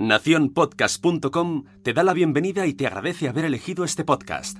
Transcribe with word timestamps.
Naciónpodcast.com 0.00 1.64
te 1.82 1.92
da 1.92 2.02
la 2.02 2.14
bienvenida 2.14 2.66
y 2.66 2.72
te 2.72 2.86
agradece 2.86 3.28
haber 3.28 3.44
elegido 3.44 3.84
este 3.84 4.02
podcast. 4.02 4.56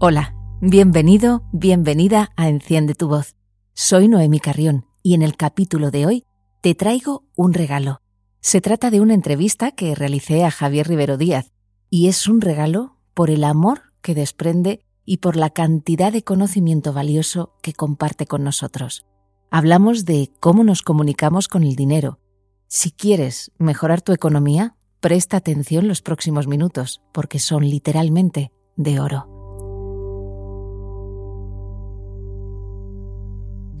Hola, 0.00 0.34
bienvenido, 0.60 1.44
bienvenida 1.52 2.32
a 2.34 2.48
Enciende 2.48 2.96
tu 2.96 3.06
voz. 3.06 3.36
Soy 3.72 4.08
Noemi 4.08 4.40
Carrión 4.40 4.84
y 5.00 5.14
en 5.14 5.22
el 5.22 5.36
capítulo 5.36 5.92
de 5.92 6.06
hoy 6.06 6.24
te 6.60 6.74
traigo 6.74 7.22
un 7.36 7.54
regalo. 7.54 8.00
Se 8.40 8.60
trata 8.60 8.90
de 8.90 9.00
una 9.00 9.14
entrevista 9.14 9.70
que 9.70 9.94
realicé 9.94 10.44
a 10.44 10.50
Javier 10.50 10.88
Rivero 10.88 11.16
Díaz 11.16 11.52
y 11.88 12.08
es 12.08 12.26
un 12.26 12.40
regalo 12.40 12.96
por 13.14 13.30
el 13.30 13.44
amor 13.44 13.82
que 14.02 14.16
desprende 14.16 14.80
y 15.04 15.18
por 15.18 15.36
la 15.36 15.50
cantidad 15.50 16.12
de 16.12 16.24
conocimiento 16.24 16.92
valioso 16.92 17.54
que 17.62 17.74
comparte 17.74 18.26
con 18.26 18.42
nosotros. 18.42 19.04
Hablamos 19.50 20.04
de 20.04 20.28
cómo 20.40 20.62
nos 20.62 20.82
comunicamos 20.82 21.48
con 21.48 21.62
el 21.62 21.74
dinero. 21.74 22.18
Si 22.66 22.90
quieres 22.92 23.50
mejorar 23.56 24.02
tu 24.02 24.12
economía, 24.12 24.74
presta 25.00 25.38
atención 25.38 25.88
los 25.88 26.02
próximos 26.02 26.46
minutos, 26.46 27.00
porque 27.14 27.38
son 27.38 27.62
literalmente 27.62 28.52
de 28.76 29.00
oro. 29.00 29.24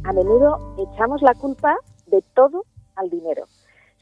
A 0.04 0.12
menudo 0.14 0.74
echamos 0.78 1.20
la 1.20 1.34
culpa 1.34 1.76
de 2.06 2.24
todo 2.34 2.64
al 2.96 3.10
dinero. 3.10 3.44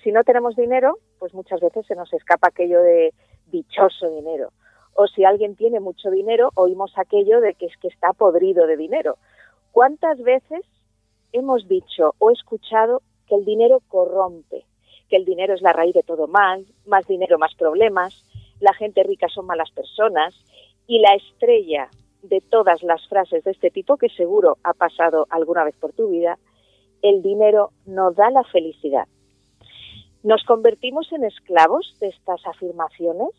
Si 0.05 0.13
no 0.13 0.23
tenemos 0.23 0.55
dinero, 0.55 0.99
pues 1.19 1.35
muchas 1.35 1.61
veces 1.61 1.85
se 1.89 1.97
nos 1.97 2.13
escapa 2.13 2.47
aquello 2.47 2.81
de 2.81 3.13
dichoso 3.47 4.09
dinero. 4.11 4.53
O 4.95 5.09
si 5.09 5.25
alguien 5.25 5.57
tiene 5.57 5.81
mucho 5.81 6.13
dinero, 6.13 6.53
oímos 6.55 6.93
aquello 6.97 7.41
de 7.41 7.55
que 7.55 7.67
es 7.67 7.77
que 7.83 7.89
está 7.89 8.13
podrido 8.13 8.69
de 8.69 8.77
dinero. 8.77 9.19
¿Cuántas 9.73 10.23
veces 10.23 10.63
hemos 11.33 11.69
dicho 11.69 12.15
o 12.19 12.31
escuchado 12.31 13.03
que 13.27 13.35
el 13.35 13.45
dinero 13.45 13.83
corrompe, 13.89 14.65
que 15.09 15.17
el 15.17 15.25
dinero 15.25 15.55
es 15.55 15.63
la 15.63 15.73
raíz 15.73 15.95
de 15.95 16.03
todo 16.03 16.27
mal, 16.27 16.67
más 16.87 17.07
dinero, 17.07 17.39
más 17.39 17.55
problemas, 17.55 18.25
la 18.61 18.73
gente 18.73 19.03
rica 19.03 19.29
son 19.29 19.47
malas 19.47 19.71
personas 19.71 20.35
y 20.87 21.01
la 21.01 21.15
estrella 21.15 21.91
de 22.23 22.41
todas 22.41 22.83
las 22.83 23.07
frases 23.09 23.45
de 23.45 23.51
este 23.53 23.71
tipo, 23.71 23.97
que 23.97 24.09
seguro 24.09 24.59
ha 24.65 24.73
pasado 24.73 25.27
alguna 25.31 25.65
vez 25.65 25.77
por 25.77 25.93
tu 25.93 26.09
vida, 26.09 26.39
el 27.03 27.23
dinero 27.23 27.71
no 27.85 28.13
da 28.13 28.31
la 28.31 28.43
felicidad. 28.45 29.07
¿Nos 30.23 30.43
convertimos 30.45 31.13
en 31.13 31.25
esclavos 31.25 31.95
de 32.01 32.09
estas 32.09 32.45
afirmaciones? 32.47 33.31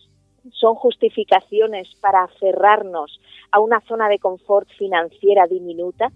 ¿Son 0.53 0.75
justificaciones 0.75 1.93
para 1.99 2.23
aferrarnos 2.23 3.19
a 3.51 3.59
una 3.59 3.81
zona 3.81 4.07
de 4.07 4.19
confort 4.19 4.69
financiera 4.77 5.47
diminuta? 5.47 6.11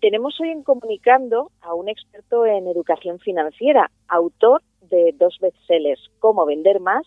Tenemos 0.00 0.38
hoy 0.40 0.50
en 0.50 0.62
Comunicando 0.62 1.50
a 1.62 1.74
un 1.74 1.88
experto 1.88 2.44
en 2.44 2.66
educación 2.68 3.18
financiera, 3.18 3.90
autor 4.08 4.62
de 4.82 5.14
dos 5.18 5.38
bestsellers, 5.40 6.10
Cómo 6.18 6.44
vender 6.44 6.80
más 6.80 7.04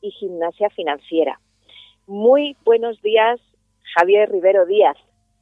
y 0.00 0.10
Gimnasia 0.10 0.68
financiera. 0.70 1.40
Muy 2.06 2.56
buenos 2.64 3.00
días, 3.00 3.40
Javier 3.94 4.30
Rivero 4.30 4.66
Díaz. 4.66 4.96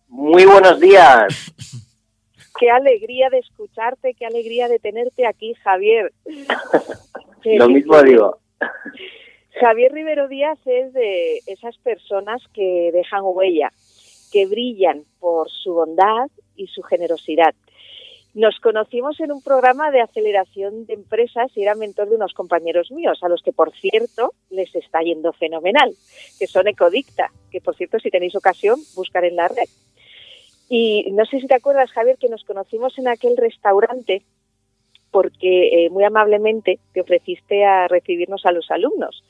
Muy 0.08 0.44
buenos 0.44 0.78
días. 0.78 1.52
Qué 2.58 2.70
alegría 2.70 3.30
de 3.30 3.38
escucharte, 3.38 4.12
qué 4.12 4.26
alegría 4.26 4.68
de 4.68 4.78
tenerte 4.78 5.26
aquí, 5.26 5.54
Javier. 5.54 6.12
Lo 7.44 7.68
mismo 7.70 8.02
digo. 8.02 8.38
Javier 9.58 9.92
Rivero 9.92 10.28
Díaz 10.28 10.58
es 10.66 10.92
de 10.92 11.38
esas 11.46 11.76
personas 11.78 12.42
que 12.52 12.90
dejan 12.92 13.22
huella, 13.24 13.72
que 14.30 14.46
brillan 14.46 15.04
por 15.18 15.50
su 15.50 15.74
bondad 15.74 16.28
y 16.56 16.66
su 16.68 16.82
generosidad. 16.82 17.54
Nos 18.32 18.60
conocimos 18.60 19.18
en 19.18 19.32
un 19.32 19.42
programa 19.42 19.90
de 19.90 20.00
aceleración 20.00 20.86
de 20.86 20.94
empresas 20.94 21.50
y 21.56 21.62
era 21.62 21.74
mentor 21.74 22.08
de 22.08 22.16
unos 22.16 22.32
compañeros 22.32 22.92
míos, 22.92 23.18
a 23.22 23.28
los 23.28 23.42
que, 23.42 23.52
por 23.52 23.72
cierto, 23.72 24.34
les 24.50 24.72
está 24.76 25.00
yendo 25.00 25.32
fenomenal, 25.32 25.92
que 26.38 26.46
son 26.46 26.68
Ecodicta, 26.68 27.32
que, 27.50 27.60
por 27.60 27.74
cierto, 27.74 27.98
si 27.98 28.08
tenéis 28.08 28.36
ocasión, 28.36 28.78
buscar 28.94 29.24
en 29.24 29.34
la 29.34 29.48
red. 29.48 29.68
Y 30.68 31.10
no 31.10 31.24
sé 31.24 31.40
si 31.40 31.48
te 31.48 31.56
acuerdas, 31.56 31.90
Javier, 31.90 32.18
que 32.18 32.28
nos 32.28 32.44
conocimos 32.44 32.96
en 32.98 33.08
aquel 33.08 33.36
restaurante 33.36 34.22
porque 35.10 35.86
eh, 35.86 35.90
muy 35.90 36.04
amablemente 36.04 36.78
te 36.92 37.00
ofreciste 37.00 37.64
a 37.64 37.88
recibirnos 37.88 38.46
a 38.46 38.52
los 38.52 38.70
alumnos. 38.70 39.24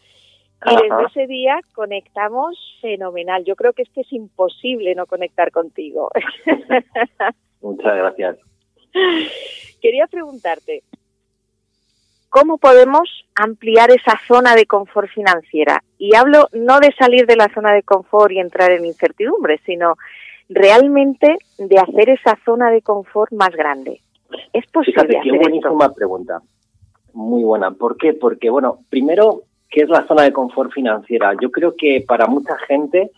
Y 0.67 0.77
desde 0.77 1.05
ese 1.07 1.27
día 1.27 1.61
conectamos 1.75 2.57
fenomenal. 2.83 3.45
Yo 3.45 3.57
creo 3.57 3.73
que 3.73 3.83
es 3.83 3.89
que 3.91 4.03
es 4.03 4.13
imposible 4.13 4.95
no 4.95 5.07
conectar 5.07 5.51
contigo. 5.51 6.11
Muchas 7.63 7.97
gracias. 7.97 8.37
Quería 9.81 10.07
preguntarte, 10.07 10.83
¿cómo 12.29 12.59
podemos 12.59 13.09
ampliar 13.35 13.91
esa 13.91 14.21
zona 14.29 14.55
de 14.55 14.67
confort 14.67 15.09
financiera? 15.09 15.83
Y 15.97 16.15
hablo 16.15 16.49
no 16.53 16.79
de 16.81 16.93
salir 16.99 17.27
de 17.27 17.37
la 17.37 17.49
zona 17.55 17.73
de 17.73 17.83
confort 17.83 18.33
y 18.33 18.41
entrar 18.41 18.71
en 18.71 18.85
incertidumbre, 18.85 19.61
sino 19.65 19.95
realmente 20.51 21.39
de 21.59 21.79
hacer 21.79 22.11
esa 22.11 22.39
zona 22.45 22.71
de 22.71 22.83
confort 22.83 23.33
más 23.33 23.51
grande. 23.51 24.03
¿Es 24.53 24.67
posible? 24.67 25.07
Fíjate, 25.07 25.21
qué 25.23 25.37
buenísima 25.37 25.95
pregunta. 25.95 26.43
Muy 27.15 27.43
buena. 27.45 27.71
¿Por 27.71 27.97
qué? 27.97 28.13
Porque, 28.13 28.51
bueno, 28.51 28.81
primero 28.89 29.45
¿Qué 29.71 29.83
es 29.83 29.89
la 29.89 30.07
zona 30.07 30.25
de 30.25 30.33
confort 30.33 30.73
financiera? 30.73 31.33
Yo 31.41 31.51
creo 31.51 31.75
que 31.77 32.05
para 32.07 32.27
mucha 32.27 32.57
gente 32.67 33.11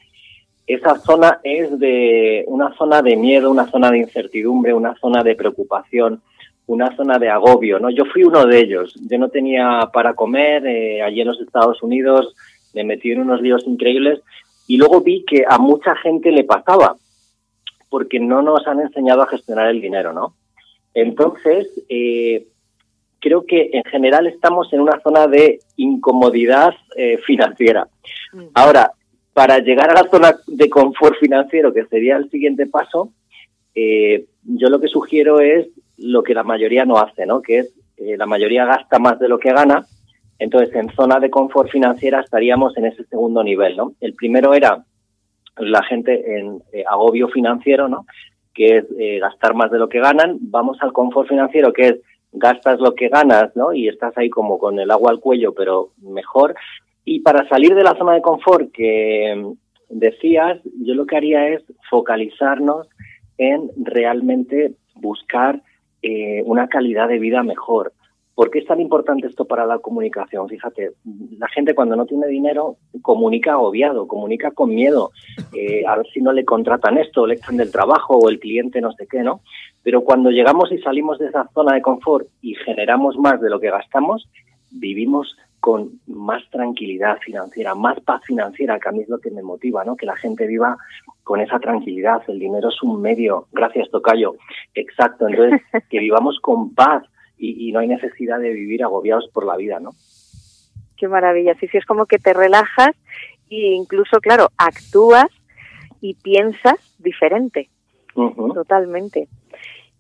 esa 0.67 0.97
zona 0.99 1.41
es 1.43 1.79
de 1.79 2.45
una 2.47 2.75
zona 2.75 3.03
de 3.03 3.17
miedo, 3.17 3.51
una 3.51 3.67
zona 3.71 3.91
de 3.91 3.99
incertidumbre, 3.99 4.75
una 4.75 4.95
zona 4.97 5.23
de 5.23 5.35
preocupación, 5.35 6.23
una 6.67 6.95
zona 6.95 7.19
de 7.19 7.29
agobio, 7.29 7.79
¿no? 7.79 7.91
Yo 7.91 8.05
fui 8.05 8.23
uno 8.23 8.47
de 8.47 8.61
ellos. 8.61 8.95
Yo 9.11 9.19
no 9.19 9.29
tenía 9.29 9.91
para 9.93 10.15
comer 10.15 10.67
eh, 10.67 11.03
allí 11.03 11.21
en 11.21 11.29
los 11.29 11.41
Estados 11.41 11.83
Unidos, 11.83 12.35
me 12.75 12.85
metí 12.85 13.11
en 13.11 13.21
unos 13.21 13.41
líos 13.41 13.67
increíbles 13.67 14.21
y 14.67 14.77
luego 14.77 15.01
vi 15.01 15.25
que 15.25 15.45
a 15.49 15.59
mucha 15.59 15.97
gente 15.97 16.31
le 16.31 16.45
pasaba 16.45 16.97
porque 17.91 18.19
no 18.21 18.41
nos 18.41 18.67
han 18.67 18.81
enseñado 18.81 19.23
a 19.23 19.27
gestionar 19.27 19.69
el 19.69 19.81
dinero, 19.81 20.13
¿no? 20.13 20.35
Entonces, 20.95 21.69
eh, 21.89 22.47
creo 23.23 23.47
que 23.47 23.71
en 23.73 23.85
general 23.85 24.27
estamos 24.27 24.71
en 24.73 24.81
una 24.81 25.01
zona 25.01 25.29
de 25.29 25.61
incomodidad 25.77 26.75
eh, 26.97 27.19
financiera. 27.19 27.87
Mm. 28.33 28.47
Ahora, 28.53 28.93
para 29.33 29.61
llegar 29.61 29.89
a 29.91 30.03
la 30.03 30.11
zona 30.11 30.35
de 30.47 30.69
confort 30.69 31.17
financiero, 31.19 31.73
que 31.73 31.87
sería 31.87 32.17
el 32.17 32.29
siguiente 32.29 32.67
paso, 32.67 33.13
eh, 33.75 34.27
yo 34.43 34.69
lo 34.69 34.81
que 34.81 34.89
sugiero 34.89 35.41
es 35.41 35.69
lo 35.97 36.23
que 36.23 36.35
la 36.35 36.43
mayoría 36.43 36.85
no 36.85 36.99
hace, 36.99 37.25
¿no? 37.25 37.41
Que 37.41 37.61
es 37.61 37.73
eh, 37.97 38.17
la 38.19 38.27
mayoría 38.27 38.67
gasta 38.67 38.99
más 38.99 39.19
de 39.21 39.29
lo 39.29 39.39
que 39.39 39.53
gana. 39.53 39.87
Entonces, 40.41 40.75
en 40.75 40.91
zona 40.91 41.21
de 41.21 41.31
confort 41.31 41.71
financiera 41.71 42.21
estaríamos 42.21 42.77
en 42.77 42.87
ese 42.87 43.05
segundo 43.05 43.45
nivel, 43.45 43.77
¿no? 43.77 43.93
El 44.01 44.15
primero 44.15 44.53
era 44.53 44.85
la 45.59 45.83
gente 45.85 46.39
en 46.39 46.61
agobio 46.89 47.29
financiero, 47.29 47.87
¿no? 47.87 48.05
Que 48.53 48.79
es 48.79 49.21
gastar 49.21 49.55
más 49.55 49.71
de 49.71 49.79
lo 49.79 49.89
que 49.89 50.01
ganan. 50.01 50.39
Vamos 50.41 50.79
al 50.81 50.93
confort 50.93 51.29
financiero, 51.29 51.73
que 51.73 51.89
es 51.89 51.97
gastas 52.33 52.81
lo 52.81 52.95
que 52.95 53.09
ganas, 53.09 53.55
¿no? 53.55 53.73
Y 53.73 53.89
estás 53.89 54.17
ahí 54.17 54.31
como 54.31 54.59
con 54.59 54.79
el 54.79 54.91
agua 54.91 55.11
al 55.11 55.21
cuello, 55.21 55.53
pero 55.53 55.91
mejor. 56.01 56.55
Y 57.05 57.21
para 57.21 57.49
salir 57.49 57.75
de 57.75 57.85
la 57.85 57.97
zona 57.97 58.15
de 58.15 58.23
confort 58.23 58.73
que 58.73 59.55
decías, 59.89 60.61
yo 60.81 60.95
lo 60.95 61.07
que 61.07 61.17
haría 61.17 61.49
es 61.49 61.63
focalizarnos 61.91 62.89
en 63.39 63.71
realmente 63.77 64.75
buscar 64.95 65.63
eh, 66.03 66.43
una 66.47 66.69
calidad 66.69 67.09
de 67.09 67.19
vida 67.19 67.43
mejor. 67.43 67.93
¿Por 68.35 68.51
qué 68.51 68.61
es 68.61 68.67
tan 68.67 68.81
importante 68.81 69.27
esto 69.27 69.45
para 69.45 69.67
la 69.67 69.79
comunicación? 69.79 70.49
Fíjate, 70.49 70.93
la 71.39 71.49
gente 71.49 71.75
cuando 71.75 71.97
no 71.97 72.07
tiene 72.07 72.27
dinero 72.29 72.77
comunica 73.03 73.53
agobiado, 73.53 74.09
comunica 74.09 74.53
con 74.53 74.75
miedo, 74.75 75.11
eh, 75.53 75.85
a 75.87 75.97
ver 75.97 76.07
si 76.15 76.21
no 76.23 76.33
le 76.33 76.45
contratan 76.45 76.97
esto, 76.97 77.27
le 77.27 77.35
echan 77.35 77.59
del 77.59 77.71
trabajo 77.71 78.17
o 78.17 78.31
el 78.31 78.41
cliente 78.41 78.81
no 78.81 78.93
sé 78.93 79.07
qué, 79.07 79.23
¿no? 79.23 79.43
Pero 79.83 80.03
cuando 80.03 80.31
llegamos 80.31 80.71
y 80.73 80.79
salimos 80.79 81.19
de 81.19 81.27
esa 81.27 81.49
zona 81.55 81.75
de 81.75 81.83
confort 81.83 82.29
y 82.41 82.55
generamos 82.55 83.17
más 83.19 83.41
de 83.41 83.51
lo 83.51 83.59
que 83.61 83.71
gastamos, 83.71 84.29
vivimos 84.71 85.37
con 85.61 86.01
más 86.07 86.43
tranquilidad 86.51 87.19
financiera, 87.19 87.75
más 87.75 88.01
paz 88.01 88.23
financiera, 88.25 88.81
que 88.81 88.89
a 88.89 88.93
mí 88.93 89.03
es 89.03 89.09
lo 89.09 89.19
que 89.19 89.31
me 89.31 89.43
motiva, 89.43 89.85
¿no? 89.85 89.97
Que 89.97 90.07
la 90.07 90.17
gente 90.17 90.47
viva 90.47 90.77
con 91.23 91.41
esa 91.41 91.61
tranquilidad. 91.61 92.23
El 92.27 92.41
dinero 92.41 92.69
es 92.69 92.83
un 92.83 93.01
medio, 93.01 93.47
gracias 93.53 93.89
Tocayo, 93.91 94.35
exacto. 94.75 95.29
Entonces, 95.29 95.61
que 95.91 96.01
vivamos 96.01 96.39
con 96.41 96.75
paz, 96.75 97.05
y, 97.39 97.73
no 97.73 97.81
hay 97.81 97.89
necesidad 97.89 98.39
de 98.39 98.53
vivir 98.53 98.85
agobiados 98.85 99.29
por 99.33 99.45
la 99.45 99.57
vida, 99.57 99.81
¿no? 99.81 99.91
Qué 100.97 101.09
maravilla, 101.09 101.55
sí, 101.59 101.67
sí, 101.69 101.79
es 101.79 101.85
como 101.85 102.07
que 102.07 102.19
te 102.19 102.33
relajas 102.33 102.95
e 103.51 103.75
incluso, 103.75 104.21
claro, 104.21 104.49
actúas 104.57 105.27
y 106.01 106.15
piensas 106.15 106.79
diferente, 106.99 107.69
totalmente. 108.55 109.29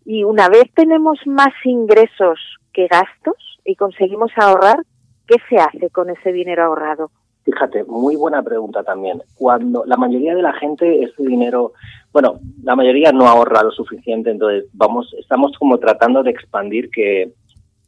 Y 0.05 0.25
una 0.25 0.49
vez 0.49 0.65
tenemos 0.75 1.19
más 1.27 1.53
ingresos 1.65 2.39
que 2.73 2.87
gastos 2.87 3.37
y 3.65 3.77
conseguimos 3.77 4.33
ahorrar, 4.37 4.83
¿qué 5.27 5.37
se 5.49 5.57
hace 5.57 5.91
con 5.91 6.11
ese 6.11 6.33
dinero 6.33 6.65
ahorrado? 6.65 7.11
Fíjate, 7.45 7.85
muy 7.85 8.15
buena 8.17 8.43
pregunta 8.43 8.85
también. 8.85 9.23
Cuando 9.35 9.85
la 9.85 9.97
mayoría 9.97 10.35
de 10.35 10.43
la 10.43 10.53
gente 10.53 11.03
ese 11.03 11.25
dinero, 11.25 11.73
bueno, 12.13 12.39
la 12.63 12.77
mayoría 12.77 13.11
no 13.11 13.27
ahorra 13.27 13.65
lo 13.65 13.73
suficiente, 13.73 14.31
entonces 14.31 14.67
vamos, 14.73 15.13
estamos 15.19 15.53
como 15.59 15.79
tratando 15.79 16.23
de 16.23 16.31
expandir 16.31 16.89
que, 16.91 17.33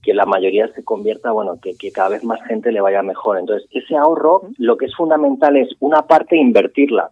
que 0.03 0.13
la 0.13 0.27
mayoría 0.27 0.69
se 0.75 0.83
convierta, 0.83 1.31
bueno, 1.31 1.59
que, 1.63 1.77
que, 1.77 1.93
cada 1.93 2.11
vez 2.11 2.25
más 2.25 2.43
gente 2.47 2.73
le 2.73 2.81
vaya 2.81 3.03
mejor. 3.03 3.39
Entonces, 3.39 3.69
ese 3.71 3.97
ahorro, 3.97 4.43
lo 4.59 4.77
que 4.77 4.87
es 4.87 4.95
fundamental 4.95 5.57
es 5.57 5.69
una 5.79 6.03
parte 6.03 6.37
invertirla. 6.37 7.11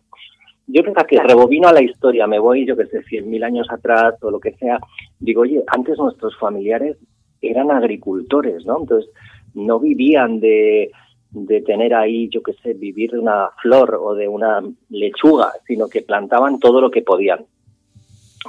Yo 0.67 0.83
creo 0.83 0.95
que 1.07 1.21
rebobino 1.21 1.69
a 1.69 1.73
la 1.73 1.83
historia, 1.83 2.27
me 2.27 2.39
voy, 2.39 2.67
yo 2.67 2.77
que 2.77 2.87
sé, 2.87 3.03
cien 3.03 3.29
mil 3.29 3.45
años 3.45 3.67
atrás 3.71 4.15
o 4.23 4.31
lo 4.31 4.41
que 4.41 4.53
sea, 4.53 4.79
digo, 5.19 5.43
oye, 5.43 5.63
antes 5.67 5.99
nuestros 5.99 6.37
familiares 6.39 6.97
eran 7.41 7.71
agricultores, 7.71 8.65
¿no? 8.65 8.81
Entonces, 8.81 9.11
no 9.55 9.81
vivían 9.81 10.41
de, 10.41 10.91
de 11.31 11.63
tener 11.63 11.95
ahí, 11.95 12.29
yo 12.29 12.43
qué 12.43 12.53
sé, 12.55 12.75
vivir 12.75 13.13
de 13.13 13.19
una 13.19 13.51
flor 13.61 13.99
o 14.01 14.15
de 14.15 14.29
una 14.29 14.63
lechuga, 14.91 15.53
sino 15.67 15.89
que 15.89 16.03
plantaban 16.03 16.59
todo 16.59 16.81
lo 16.81 16.91
que 16.91 17.03
podían. 17.03 17.47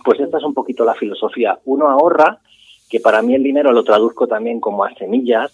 Pues 0.03 0.19
esta 0.19 0.37
es 0.37 0.43
un 0.43 0.53
poquito 0.53 0.83
la 0.83 0.93
filosofía. 0.93 1.59
Uno 1.65 1.89
ahorra, 1.89 2.39
que 2.89 2.99
para 2.99 3.21
mí 3.21 3.35
el 3.35 3.43
dinero 3.43 3.71
lo 3.71 3.83
traduzco 3.83 4.27
también 4.27 4.59
como 4.59 4.83
a 4.83 4.93
semillas 4.95 5.51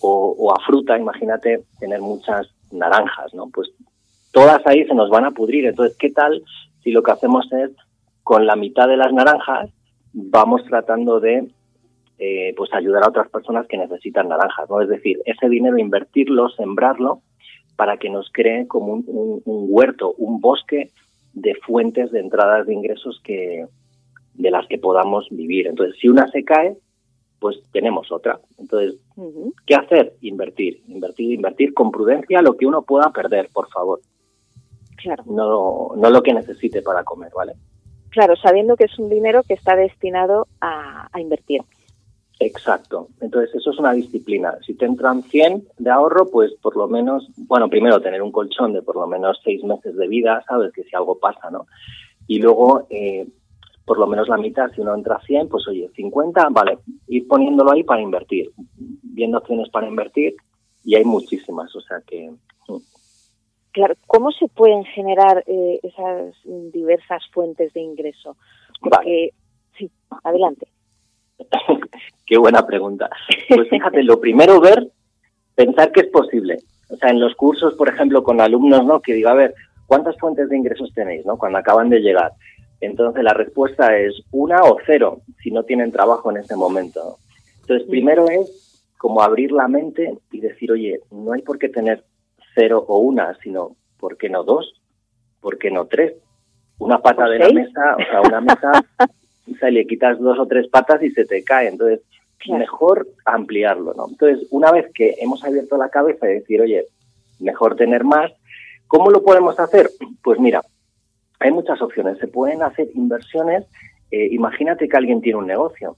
o, 0.00 0.54
a 0.56 0.64
fruta, 0.64 0.96
imagínate 0.96 1.64
tener 1.80 2.00
muchas 2.00 2.48
naranjas, 2.70 3.34
¿no? 3.34 3.48
Pues 3.48 3.70
todas 4.32 4.66
ahí 4.66 4.84
se 4.86 4.94
nos 4.94 5.10
van 5.10 5.24
a 5.24 5.30
pudrir. 5.30 5.66
Entonces, 5.66 5.96
¿qué 5.98 6.10
tal 6.10 6.42
si 6.82 6.92
lo 6.92 7.02
que 7.02 7.12
hacemos 7.12 7.50
es, 7.52 7.70
con 8.22 8.46
la 8.46 8.56
mitad 8.56 8.88
de 8.88 8.96
las 8.96 9.12
naranjas, 9.12 9.70
vamos 10.12 10.62
tratando 10.64 11.20
de 11.20 11.48
eh, 12.18 12.52
pues 12.56 12.72
ayudar 12.74 13.04
a 13.04 13.08
otras 13.08 13.30
personas 13.30 13.66
que 13.66 13.78
necesitan 13.78 14.28
naranjas, 14.28 14.68
¿no? 14.68 14.80
Es 14.80 14.88
decir, 14.88 15.18
ese 15.24 15.48
dinero 15.48 15.78
invertirlo, 15.78 16.50
sembrarlo, 16.50 17.22
para 17.76 17.96
que 17.96 18.10
nos 18.10 18.28
cree 18.32 18.66
como 18.66 18.94
un, 18.94 19.42
huerto, 19.44 20.14
un 20.18 20.40
bosque 20.40 20.90
de 21.32 21.54
fuentes 21.54 22.10
de 22.10 22.18
entradas 22.20 22.66
de 22.66 22.74
ingresos 22.74 23.20
que 23.22 23.66
de 24.34 24.50
las 24.50 24.66
que 24.66 24.78
podamos 24.78 25.28
vivir. 25.30 25.68
Entonces, 25.68 25.96
si 26.00 26.08
una 26.08 26.28
se 26.28 26.44
cae, 26.44 26.76
pues 27.38 27.62
tenemos 27.72 28.10
otra. 28.10 28.40
Entonces, 28.58 29.00
¿qué 29.64 29.74
hacer? 29.76 30.14
Invertir, 30.22 30.82
invertir, 30.88 31.32
invertir 31.32 31.72
con 31.72 31.90
prudencia 31.92 32.42
lo 32.42 32.56
que 32.56 32.66
uno 32.66 32.82
pueda 32.82 33.12
perder, 33.12 33.48
por 33.52 33.68
favor. 33.68 34.00
Claro. 35.02 35.24
No, 35.26 35.90
no 35.96 36.10
lo 36.10 36.22
que 36.22 36.34
necesite 36.34 36.82
para 36.82 37.04
comer, 37.04 37.32
¿vale? 37.34 37.54
Claro, 38.10 38.36
sabiendo 38.36 38.76
que 38.76 38.84
es 38.84 38.98
un 38.98 39.08
dinero 39.08 39.42
que 39.42 39.54
está 39.54 39.76
destinado 39.76 40.48
a 40.60 41.08
invertir. 41.18 41.62
Exacto. 42.40 43.08
Entonces, 43.20 43.54
eso 43.54 43.70
es 43.70 43.78
una 43.78 43.92
disciplina. 43.92 44.56
Si 44.64 44.74
te 44.74 44.84
entran 44.84 45.22
100 45.24 45.68
de 45.78 45.90
ahorro, 45.90 46.30
pues 46.30 46.52
por 46.62 46.76
lo 46.76 46.86
menos, 46.86 47.28
bueno, 47.36 47.68
primero 47.68 48.00
tener 48.00 48.22
un 48.22 48.30
colchón 48.30 48.72
de 48.72 48.82
por 48.82 48.96
lo 48.96 49.06
menos 49.06 49.40
seis 49.42 49.62
meses 49.64 49.96
de 49.96 50.06
vida, 50.06 50.42
¿sabes? 50.46 50.72
Que 50.72 50.84
si 50.84 50.94
algo 50.94 51.18
pasa, 51.18 51.50
¿no? 51.50 51.66
Y 52.28 52.38
luego, 52.38 52.86
eh, 52.90 53.26
por 53.84 53.98
lo 53.98 54.06
menos 54.06 54.28
la 54.28 54.36
mitad, 54.36 54.70
si 54.72 54.80
uno 54.80 54.94
entra 54.94 55.18
100, 55.26 55.48
pues 55.48 55.66
oye, 55.66 55.90
50, 55.96 56.48
vale, 56.50 56.78
ir 57.08 57.26
poniéndolo 57.26 57.72
ahí 57.72 57.82
para 57.82 58.02
invertir, 58.02 58.52
viendo 59.02 59.38
opciones 59.38 59.68
para 59.70 59.88
invertir, 59.88 60.36
y 60.84 60.94
hay 60.94 61.04
muchísimas, 61.04 61.74
o 61.74 61.80
sea 61.80 62.00
que... 62.06 62.30
Claro, 63.72 63.94
¿cómo 64.06 64.30
se 64.32 64.48
pueden 64.48 64.84
generar 64.84 65.44
eh, 65.46 65.80
esas 65.82 66.34
diversas 66.72 67.22
fuentes 67.32 67.72
de 67.72 67.80
ingreso? 67.80 68.36
Porque, 68.80 69.30
sí, 69.76 69.90
adelante. 70.24 70.68
Qué 72.26 72.38
buena 72.38 72.66
pregunta. 72.66 73.08
Pues 73.48 73.68
fíjate, 73.68 74.02
lo 74.02 74.20
primero 74.20 74.60
ver, 74.60 74.90
pensar 75.54 75.92
que 75.92 76.00
es 76.00 76.06
posible. 76.08 76.58
O 76.90 76.96
sea, 76.96 77.10
en 77.10 77.20
los 77.20 77.34
cursos, 77.34 77.74
por 77.74 77.88
ejemplo, 77.88 78.22
con 78.22 78.40
alumnos, 78.40 78.84
¿no? 78.84 79.00
Que 79.00 79.14
digo, 79.14 79.28
a 79.28 79.34
ver, 79.34 79.54
¿cuántas 79.86 80.16
fuentes 80.18 80.48
de 80.48 80.56
ingresos 80.56 80.92
tenéis, 80.94 81.24
¿no? 81.26 81.36
Cuando 81.36 81.58
acaban 81.58 81.90
de 81.90 82.00
llegar. 82.00 82.32
Entonces 82.80 83.24
la 83.24 83.34
respuesta 83.34 83.96
es 83.98 84.22
una 84.30 84.62
o 84.62 84.78
cero, 84.86 85.22
si 85.42 85.50
no 85.50 85.64
tienen 85.64 85.90
trabajo 85.90 86.30
en 86.30 86.38
ese 86.38 86.56
momento. 86.56 87.18
Entonces, 87.60 87.88
primero 87.88 88.28
es 88.28 88.84
como 88.96 89.22
abrir 89.22 89.52
la 89.52 89.68
mente 89.68 90.18
y 90.32 90.40
decir, 90.40 90.72
oye, 90.72 91.00
no 91.10 91.32
hay 91.32 91.42
por 91.42 91.58
qué 91.58 91.68
tener 91.68 92.04
cero 92.58 92.84
o 92.88 92.98
una, 92.98 93.38
sino, 93.40 93.76
¿por 94.00 94.16
qué 94.16 94.28
no 94.28 94.42
dos? 94.42 94.82
¿Por 95.40 95.58
qué 95.58 95.70
no 95.70 95.86
tres? 95.86 96.14
Una 96.78 96.98
pata 96.98 97.28
de 97.28 97.38
la 97.38 97.50
mesa, 97.50 97.94
o 97.96 98.10
sea, 98.10 98.20
una 98.20 98.40
mesa 98.40 98.72
o 99.52 99.54
sea, 99.58 99.70
le 99.70 99.86
quitas 99.86 100.18
dos 100.18 100.38
o 100.40 100.46
tres 100.46 100.66
patas 100.66 101.00
y 101.02 101.10
se 101.10 101.24
te 101.24 101.44
cae. 101.44 101.68
Entonces, 101.68 102.00
mejor 102.48 103.06
ampliarlo, 103.24 103.94
¿no? 103.94 104.06
Entonces, 104.08 104.48
una 104.50 104.72
vez 104.72 104.90
que 104.92 105.14
hemos 105.20 105.44
abierto 105.44 105.76
la 105.76 105.88
cabeza 105.88 106.28
y 106.28 106.34
decir, 106.34 106.60
oye, 106.60 106.86
mejor 107.38 107.76
tener 107.76 108.02
más, 108.02 108.32
¿cómo 108.88 109.10
lo 109.10 109.22
podemos 109.22 109.58
hacer? 109.60 109.88
Pues 110.22 110.40
mira, 110.40 110.62
hay 111.38 111.52
muchas 111.52 111.80
opciones. 111.80 112.18
Se 112.18 112.26
pueden 112.26 112.62
hacer 112.62 112.88
inversiones. 112.94 113.66
Eh, 114.10 114.28
imagínate 114.32 114.88
que 114.88 114.96
alguien 114.96 115.20
tiene 115.20 115.38
un 115.38 115.46
negocio 115.46 115.96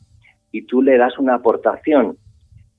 y 0.53 0.63
tú 0.63 0.83
le 0.83 0.99
das 0.99 1.19
una 1.19 1.37
aportación. 1.37 2.19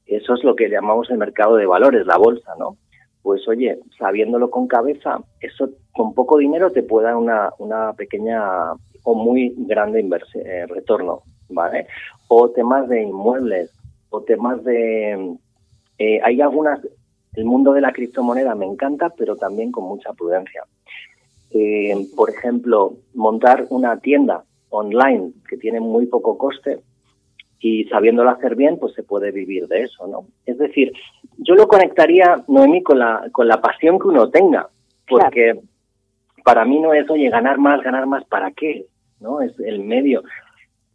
Eso 0.06 0.36
es 0.36 0.44
lo 0.44 0.56
que 0.56 0.70
llamamos 0.70 1.10
el 1.10 1.18
mercado 1.18 1.56
de 1.56 1.66
valores, 1.66 2.06
la 2.06 2.18
bolsa, 2.18 2.54
¿no? 2.60 2.78
Pues 3.24 3.48
oye, 3.48 3.80
sabiéndolo 3.98 4.50
con 4.50 4.68
cabeza, 4.68 5.20
eso 5.40 5.70
con 5.94 6.14
poco 6.14 6.38
dinero 6.38 6.72
te 6.72 6.84
puede 6.84 7.08
dar 7.08 7.16
una, 7.16 7.52
una 7.60 7.94
pequeña 7.94 8.74
o 9.04 9.16
muy 9.16 9.54
grande 9.58 10.08
eh, 10.36 10.66
retorno, 10.68 11.24
¿vale? 11.50 11.88
O 12.28 12.50
temas 12.50 12.88
de 12.90 13.04
inmuebles, 13.04 13.72
o 14.10 14.22
temas 14.22 14.64
de... 14.64 15.38
Eh, 15.98 16.20
hay 16.24 16.42
algunas... 16.42 16.80
El 17.34 17.46
mundo 17.46 17.72
de 17.72 17.82
la 17.82 17.94
criptomoneda 17.94 18.56
me 18.56 18.66
encanta, 18.66 19.10
pero 19.10 19.38
también 19.38 19.72
con 19.72 19.86
mucha 19.86 20.12
prudencia. 20.14 20.64
Eh, 21.52 21.96
por 22.16 22.30
ejemplo, 22.30 22.98
montar 23.14 23.68
una 23.70 24.00
tienda 24.00 24.44
online 24.70 25.32
que 25.48 25.58
tiene 25.58 25.80
muy 25.80 26.08
poco 26.08 26.38
coste 26.38 26.82
y 27.62 27.84
sabiéndolo 27.86 28.32
hacer 28.32 28.56
bien, 28.56 28.78
pues 28.80 28.94
se 28.96 29.04
puede 29.04 29.32
vivir 29.32 29.68
de 29.68 29.84
eso, 29.84 30.08
¿no? 30.08 30.26
Es 30.48 30.58
decir, 30.58 30.92
yo 31.38 31.54
lo 31.54 31.68
conectaría, 31.68 32.44
Noemí, 32.48 32.82
con 32.82 32.98
la, 32.98 33.30
con 33.32 33.48
la 33.48 33.62
pasión 33.62 34.00
que 34.00 34.08
uno 34.08 34.32
tenga, 34.32 34.68
porque 35.08 35.60
para 36.44 36.66
mí 36.66 36.80
no 36.80 36.94
es, 36.94 37.08
oye, 37.10 37.30
ganar 37.30 37.60
más, 37.60 37.82
ganar 37.84 38.08
más, 38.08 38.26
¿para 38.26 38.52
qué? 38.52 38.88
¿No? 39.20 39.42
Es 39.42 39.58
el 39.60 39.80
medio. 39.80 40.24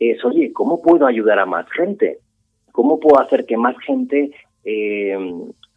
Es, 0.00 0.22
oye, 0.24 0.52
¿cómo 0.52 0.82
puedo 0.82 1.06
ayudar 1.06 1.38
a 1.38 1.46
más 1.46 1.70
gente? 1.70 2.18
¿Cómo 2.72 2.98
puedo 2.98 3.20
hacer 3.20 3.46
que 3.46 3.56
más 3.56 3.76
gente 3.86 4.32
eh, 4.64 5.16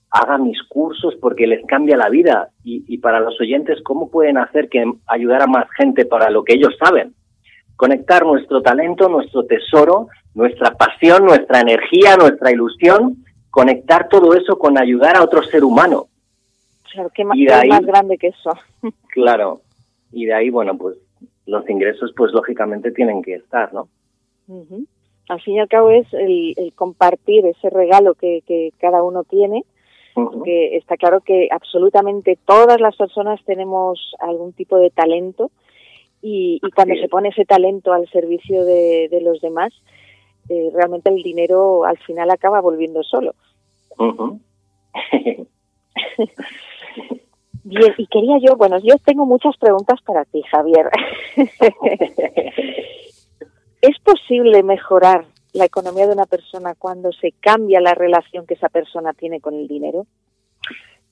haga 0.09 0.39
mis 0.39 0.61
cursos 0.63 1.15
porque 1.21 1.45
les 1.45 1.63
cambia 1.67 1.97
la 1.97 2.09
vida? 2.09 2.49
Y, 2.63 2.83
y, 2.87 2.97
para 2.97 3.19
los 3.19 3.39
oyentes, 3.39 3.79
¿cómo 3.83 4.09
pueden 4.09 4.39
hacer 4.39 4.69
que 4.69 4.83
ayudar 5.05 5.43
a 5.43 5.47
más 5.47 5.69
gente 5.77 6.05
para 6.05 6.31
lo 6.31 6.43
que 6.43 6.55
ellos 6.55 6.75
saben? 6.83 7.13
Conectar 7.79 8.25
nuestro 8.25 8.61
talento, 8.61 9.07
nuestro 9.07 9.45
tesoro, 9.45 10.09
nuestra 10.33 10.71
pasión, 10.75 11.23
nuestra 11.23 11.61
energía, 11.61 12.17
nuestra 12.17 12.51
ilusión, 12.51 13.23
conectar 13.49 14.09
todo 14.09 14.33
eso 14.33 14.59
con 14.59 14.77
ayudar 14.77 15.15
a 15.15 15.23
otro 15.23 15.41
ser 15.43 15.63
humano. 15.63 16.07
Claro, 16.91 17.09
qué 17.15 17.23
más, 17.23 17.37
más 17.69 17.85
grande 17.85 18.17
que 18.17 18.27
eso. 18.27 18.51
Claro, 19.13 19.61
y 20.11 20.25
de 20.25 20.33
ahí, 20.33 20.49
bueno, 20.49 20.77
pues 20.77 20.97
los 21.45 21.69
ingresos, 21.69 22.11
pues 22.17 22.33
lógicamente 22.33 22.91
tienen 22.91 23.21
que 23.21 23.35
estar, 23.35 23.73
¿no? 23.73 23.87
Al 25.29 25.41
fin 25.41 25.55
y 25.55 25.59
al 25.61 25.69
cabo 25.69 25.89
es 25.89 26.05
el, 26.11 26.73
compartir 26.75 27.45
ese 27.45 27.69
regalo 27.69 28.13
que, 28.13 28.41
que 28.45 28.73
cada 28.77 29.03
uno 29.03 29.23
tiene, 29.23 29.63
porque 30.13 30.75
está 30.75 30.97
claro 30.97 31.21
que 31.21 31.47
absolutamente 31.49 32.37
todas 32.45 32.81
las 32.81 32.97
personas 32.97 33.39
tenemos 33.45 34.15
algún 34.19 34.51
tipo 34.51 34.77
de 34.77 34.89
talento 34.89 35.49
y, 36.21 36.59
cuando 36.75 36.95
se 36.95 37.07
pone 37.07 37.29
ese 37.29 37.45
talento 37.45 37.93
al 37.93 38.09
servicio 38.09 38.65
de, 38.65 39.19
los 39.21 39.39
demás, 39.41 39.71
eh, 40.49 40.69
realmente 40.73 41.09
el 41.09 41.23
dinero 41.23 41.85
al 41.85 41.97
final 41.99 42.29
acaba 42.31 42.59
volviendo 42.61 43.03
solo. 43.03 43.35
Bien, 47.63 47.93
y 47.97 48.07
quería 48.07 48.37
yo, 48.39 48.55
bueno, 48.55 48.79
yo 48.79 48.95
tengo 49.03 49.25
muchas 49.25 49.55
preguntas 49.57 50.01
para 50.01 50.25
ti, 50.25 50.41
Javier. 50.43 50.89
¿Es 53.81 53.99
posible 54.03 54.63
mejorar 54.63 55.25
la 55.53 55.65
economía 55.65 56.07
de 56.07 56.13
una 56.13 56.25
persona 56.25 56.75
cuando 56.75 57.11
se 57.11 57.31
cambia 57.33 57.79
la 57.79 57.93
relación 57.93 58.45
que 58.45 58.55
esa 58.55 58.69
persona 58.69 59.13
tiene 59.13 59.39
con 59.39 59.53
el 59.53 59.67
dinero? 59.67 60.05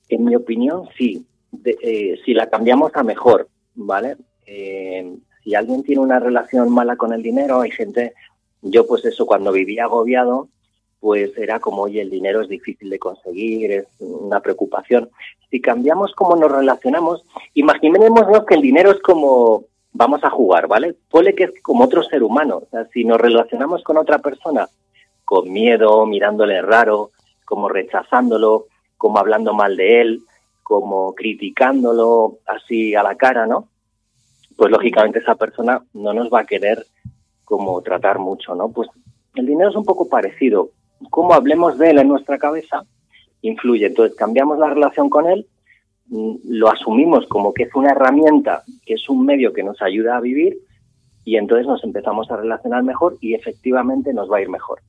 En 0.08 0.24
mi 0.24 0.34
opinión, 0.34 0.88
sí. 0.96 1.24
Eh, 1.64 2.20
si 2.24 2.34
la 2.34 2.48
cambiamos 2.48 2.90
a 2.94 3.02
mejor, 3.02 3.48
¿vale? 3.74 4.16
Eh, 4.50 5.14
si 5.44 5.54
alguien 5.54 5.82
tiene 5.82 6.00
una 6.00 6.18
relación 6.18 6.72
mala 6.72 6.96
con 6.96 7.12
el 7.12 7.22
dinero, 7.22 7.60
hay 7.60 7.70
gente, 7.70 8.14
yo 8.62 8.86
pues 8.86 9.04
eso, 9.04 9.26
cuando 9.26 9.52
vivía 9.52 9.84
agobiado, 9.84 10.48
pues 11.00 11.36
era 11.36 11.60
como, 11.60 11.82
oye, 11.82 12.00
el 12.00 12.10
dinero 12.10 12.40
es 12.40 12.48
difícil 12.48 12.88
de 12.90 12.98
conseguir, 12.98 13.70
es 13.70 13.86
una 14.00 14.40
preocupación. 14.40 15.10
Si 15.50 15.60
cambiamos 15.60 16.12
cómo 16.14 16.34
nos 16.34 16.50
relacionamos, 16.50 17.24
imaginémonos 17.54 18.44
que 18.46 18.54
el 18.54 18.62
dinero 18.62 18.90
es 18.90 19.00
como, 19.00 19.64
vamos 19.92 20.24
a 20.24 20.30
jugar, 20.30 20.66
¿vale? 20.66 20.96
Puede 21.10 21.34
que 21.34 21.44
es 21.44 21.52
como 21.62 21.84
otro 21.84 22.02
ser 22.02 22.22
humano. 22.22 22.62
Si 22.92 23.04
nos 23.04 23.20
relacionamos 23.20 23.82
con 23.84 23.98
otra 23.98 24.18
persona 24.18 24.68
con 25.24 25.52
miedo, 25.52 26.06
mirándole 26.06 26.62
raro, 26.62 27.10
como 27.44 27.68
rechazándolo, 27.68 28.64
como 28.96 29.18
hablando 29.18 29.52
mal 29.52 29.76
de 29.76 30.00
él, 30.00 30.22
como 30.62 31.14
criticándolo 31.14 32.38
así 32.46 32.94
a 32.94 33.02
la 33.02 33.14
cara, 33.14 33.46
¿no? 33.46 33.68
Pues 34.58 34.72
lógicamente 34.72 35.20
esa 35.20 35.36
persona 35.36 35.80
no 35.94 36.12
nos 36.12 36.30
va 36.34 36.40
a 36.40 36.44
querer 36.44 36.84
como 37.44 37.80
tratar 37.80 38.18
mucho, 38.18 38.56
¿no? 38.56 38.72
Pues 38.72 38.88
el 39.36 39.46
dinero 39.46 39.70
es 39.70 39.76
un 39.76 39.84
poco 39.84 40.08
parecido. 40.08 40.70
Cómo 41.10 41.32
hablemos 41.32 41.78
de 41.78 41.90
él 41.90 41.98
en 41.98 42.08
nuestra 42.08 42.38
cabeza 42.38 42.82
influye. 43.40 43.86
Entonces 43.86 44.16
cambiamos 44.16 44.58
la 44.58 44.68
relación 44.68 45.08
con 45.10 45.28
él, 45.28 45.46
mm, 46.08 46.38
lo 46.48 46.70
asumimos 46.70 47.24
como 47.28 47.54
que 47.54 47.62
es 47.62 47.74
una 47.76 47.92
herramienta, 47.92 48.64
que 48.84 48.94
es 48.94 49.08
un 49.08 49.24
medio 49.24 49.52
que 49.52 49.62
nos 49.62 49.80
ayuda 49.80 50.16
a 50.16 50.20
vivir 50.20 50.58
y 51.24 51.36
entonces 51.36 51.68
nos 51.68 51.84
empezamos 51.84 52.28
a 52.32 52.38
relacionar 52.38 52.82
mejor 52.82 53.16
y 53.20 53.34
efectivamente 53.34 54.12
nos 54.12 54.28
va 54.28 54.38
a 54.38 54.42
ir 54.42 54.48
mejor. 54.48 54.80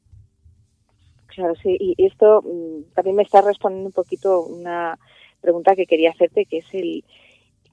Claro, 1.28 1.54
sí, 1.62 1.78
y 1.80 2.08
esto 2.08 2.42
mm, 2.42 2.96
también 2.96 3.18
me 3.18 3.24
está 3.24 3.42
respondiendo 3.42 3.90
un 3.90 3.94
poquito 3.94 4.42
una 4.42 4.98
pregunta 5.42 5.76
que 5.76 5.86
quería 5.86 6.10
hacerte, 6.10 6.46
que 6.46 6.58
es 6.58 6.74
el 6.74 7.04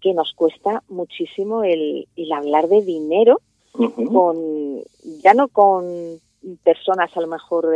que 0.00 0.14
nos 0.14 0.32
cuesta 0.34 0.82
muchísimo 0.88 1.64
el, 1.64 2.06
hablar 2.34 2.68
de 2.68 2.82
dinero 2.82 3.40
con 3.72 4.82
ya 5.22 5.34
no 5.34 5.48
con 5.48 6.18
personas 6.64 7.14
a 7.16 7.20
lo 7.20 7.26
mejor 7.26 7.74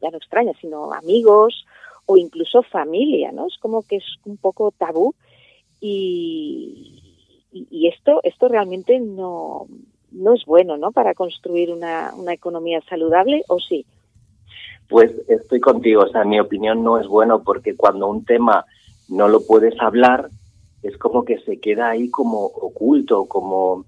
ya 0.00 0.10
no 0.10 0.16
extrañas, 0.16 0.56
sino 0.60 0.92
amigos 0.92 1.64
o 2.06 2.16
incluso 2.16 2.62
familia, 2.62 3.30
¿no? 3.32 3.46
Es 3.46 3.58
como 3.58 3.82
que 3.82 3.96
es 3.96 4.04
un 4.24 4.36
poco 4.38 4.72
tabú 4.76 5.14
y, 5.80 7.02
y, 7.52 7.88
esto 7.88 8.20
esto 8.22 8.48
realmente 8.48 8.98
no 8.98 9.66
no 10.10 10.34
es 10.34 10.44
bueno, 10.46 10.76
¿no? 10.76 10.90
Para 10.90 11.14
construir 11.14 11.70
una, 11.70 12.12
una 12.16 12.32
economía 12.32 12.80
saludable, 12.88 13.44
¿o 13.48 13.58
sí? 13.60 13.84
Pues 14.88 15.12
estoy 15.28 15.60
contigo, 15.60 16.02
o 16.02 16.08
sea, 16.08 16.22
en 16.22 16.30
mi 16.30 16.40
opinión 16.40 16.82
no 16.82 16.98
es 16.98 17.06
bueno 17.06 17.42
porque 17.42 17.76
cuando 17.76 18.08
un 18.08 18.24
tema 18.24 18.64
no 19.08 19.28
lo 19.28 19.44
puedes 19.46 19.78
hablar, 19.80 20.30
es 20.82 20.96
como 20.98 21.24
que 21.24 21.38
se 21.40 21.60
queda 21.60 21.90
ahí 21.90 22.10
como 22.10 22.44
oculto, 22.44 23.26
como, 23.26 23.84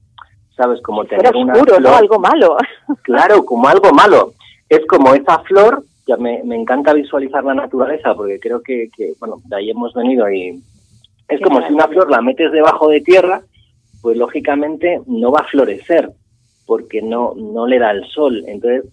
¿sabes? 0.57 0.81
Como 0.83 1.05
tener 1.05 1.35
una 1.37 1.55
flor. 1.55 1.81
¿no? 1.81 1.97
Algo 1.97 2.19
malo. 2.19 2.57
Claro, 3.03 3.45
como 3.45 3.69
algo 3.69 3.91
malo. 3.93 4.33
Es 4.69 4.85
como 4.87 5.15
esa 5.15 5.39
flor, 5.41 5.85
ya 6.07 6.17
me, 6.17 6.43
me 6.45 6.57
encanta 6.57 6.93
visualizar 6.93 7.45
la 7.45 7.55
naturaleza 7.55 8.15
porque 8.15 8.39
creo 8.41 8.63
que, 8.63 8.89
que, 8.97 9.13
bueno, 9.19 9.37
de 9.45 9.57
ahí 9.57 9.71
hemos 9.71 9.95
venido 9.95 10.31
y 10.31 10.61
es 11.29 11.41
como 11.41 11.65
si 11.67 11.73
una 11.73 11.87
flor 11.87 12.11
la 12.11 12.21
metes 12.21 12.51
debajo 12.51 12.89
de 12.89 13.01
tierra, 13.01 13.43
pues 14.03 14.17
lógicamente 14.17 15.01
no 15.07 15.31
va 15.31 15.41
a 15.41 15.49
florecer 15.49 16.11
porque 16.67 17.03
no, 17.03 17.35
no 17.37 17.67
le 17.67 17.79
da 17.79 17.93
el 17.93 18.05
sol. 18.07 18.45
Entonces, 18.47 18.85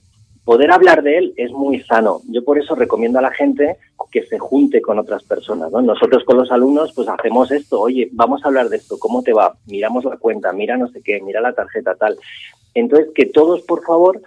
poder 0.48 0.72
hablar 0.72 1.04
de 1.04 1.18
él 1.18 1.34
es 1.36 1.51
muy 1.51 1.82
sano. 1.84 2.22
Yo 2.30 2.42
por 2.42 2.58
eso 2.58 2.74
recomiendo 2.74 3.20
a 3.20 3.22
la 3.22 3.32
gente 3.32 3.75
que 4.10 4.25
se 4.27 4.39
junte 4.39 4.82
con 4.82 4.98
otras 4.98 5.22
personas. 5.24 5.70
¿no? 5.74 5.82
Nosotros 5.82 6.24
con 6.24 6.38
los 6.38 6.50
alumnos 6.54 6.94
pues 6.96 7.10
hacemos 7.10 7.51
esto, 7.51 7.82
oye, 7.82 8.08
vamos 8.13 8.42
a 8.42 8.48
hablar 8.48 8.70
de 8.70 8.77
esto, 8.77 8.98
¿cómo 8.98 9.24
te 9.24 9.34
va? 9.34 9.58
Miramos 9.66 10.06
la 10.06 10.16
cuenta, 10.16 10.54
mira 10.54 10.77
no 10.77 10.88
sé 10.88 11.01
qué, 11.04 11.20
mira 11.22 11.42
la 11.42 11.51
tarjeta 11.51 11.96
tal. 11.96 12.18
Entonces 12.74 13.10
que 13.13 13.25
todos 13.25 13.62
por 13.63 13.84
favor 13.84 14.22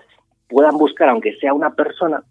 puedan 0.46 0.76
buscar, 0.76 1.08
aunque 1.08 1.36
sea 1.36 1.54
una 1.54 1.74
persona, 1.74 2.22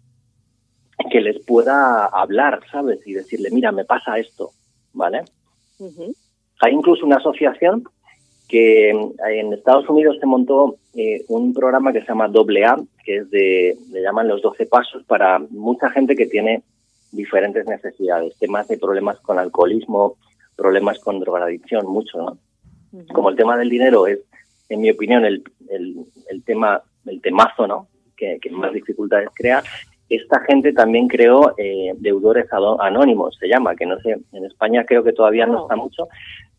que 1.10 1.20
les 1.20 1.44
pueda 1.44 2.04
hablar, 2.04 2.60
¿sabes? 2.70 3.04
Y 3.06 3.14
decirle, 3.14 3.48
mira, 3.50 3.72
me 3.72 3.84
pasa 3.84 4.18
esto, 4.18 4.50
¿vale? 4.92 5.22
Hay 6.60 6.72
incluso 6.72 7.04
una 7.04 7.16
asociación 7.16 7.82
que 8.46 8.90
en 8.90 9.52
Estados 9.52 9.88
Unidos 9.88 10.18
se 10.20 10.26
montó 10.26 10.76
eh, 10.94 11.24
un 11.28 11.54
programa 11.54 11.92
que 11.92 12.02
se 12.02 12.06
llama 12.06 12.26
AA, 12.26 12.76
que 13.10 13.16
es 13.16 13.30
de, 13.30 13.76
le 13.90 14.02
llaman 14.02 14.28
los 14.28 14.40
12 14.40 14.66
pasos 14.66 15.02
para 15.02 15.40
mucha 15.50 15.90
gente 15.90 16.14
que 16.14 16.26
tiene 16.26 16.62
diferentes 17.10 17.66
necesidades, 17.66 18.38
temas 18.38 18.68
de 18.68 18.78
problemas 18.78 19.18
con 19.18 19.36
alcoholismo, 19.36 20.16
problemas 20.56 21.00
con 21.00 21.18
drogadicción, 21.18 21.88
mucho, 21.88 22.18
¿no? 22.18 22.38
Como 23.12 23.30
el 23.30 23.36
tema 23.36 23.56
del 23.56 23.68
dinero 23.68 24.06
es, 24.06 24.20
en 24.68 24.80
mi 24.80 24.92
opinión, 24.92 25.24
el, 25.24 25.42
el, 25.68 26.44
tema, 26.44 26.80
el 27.06 27.20
temazo, 27.20 27.66
¿no? 27.66 27.88
Que, 28.16 28.38
más 28.52 28.72
dificultades 28.72 29.30
crea, 29.34 29.64
esta 30.08 30.38
gente 30.42 30.72
también 30.72 31.08
creó 31.08 31.54
eh, 31.58 31.92
deudores 31.96 32.46
anónimos, 32.52 33.36
se 33.40 33.48
llama, 33.48 33.74
que 33.74 33.86
no 33.86 33.98
sé, 34.02 34.18
en 34.32 34.44
España 34.44 34.84
creo 34.86 35.02
que 35.02 35.12
todavía 35.12 35.46
no, 35.46 35.62
está 35.62 35.74
mucho, 35.74 36.06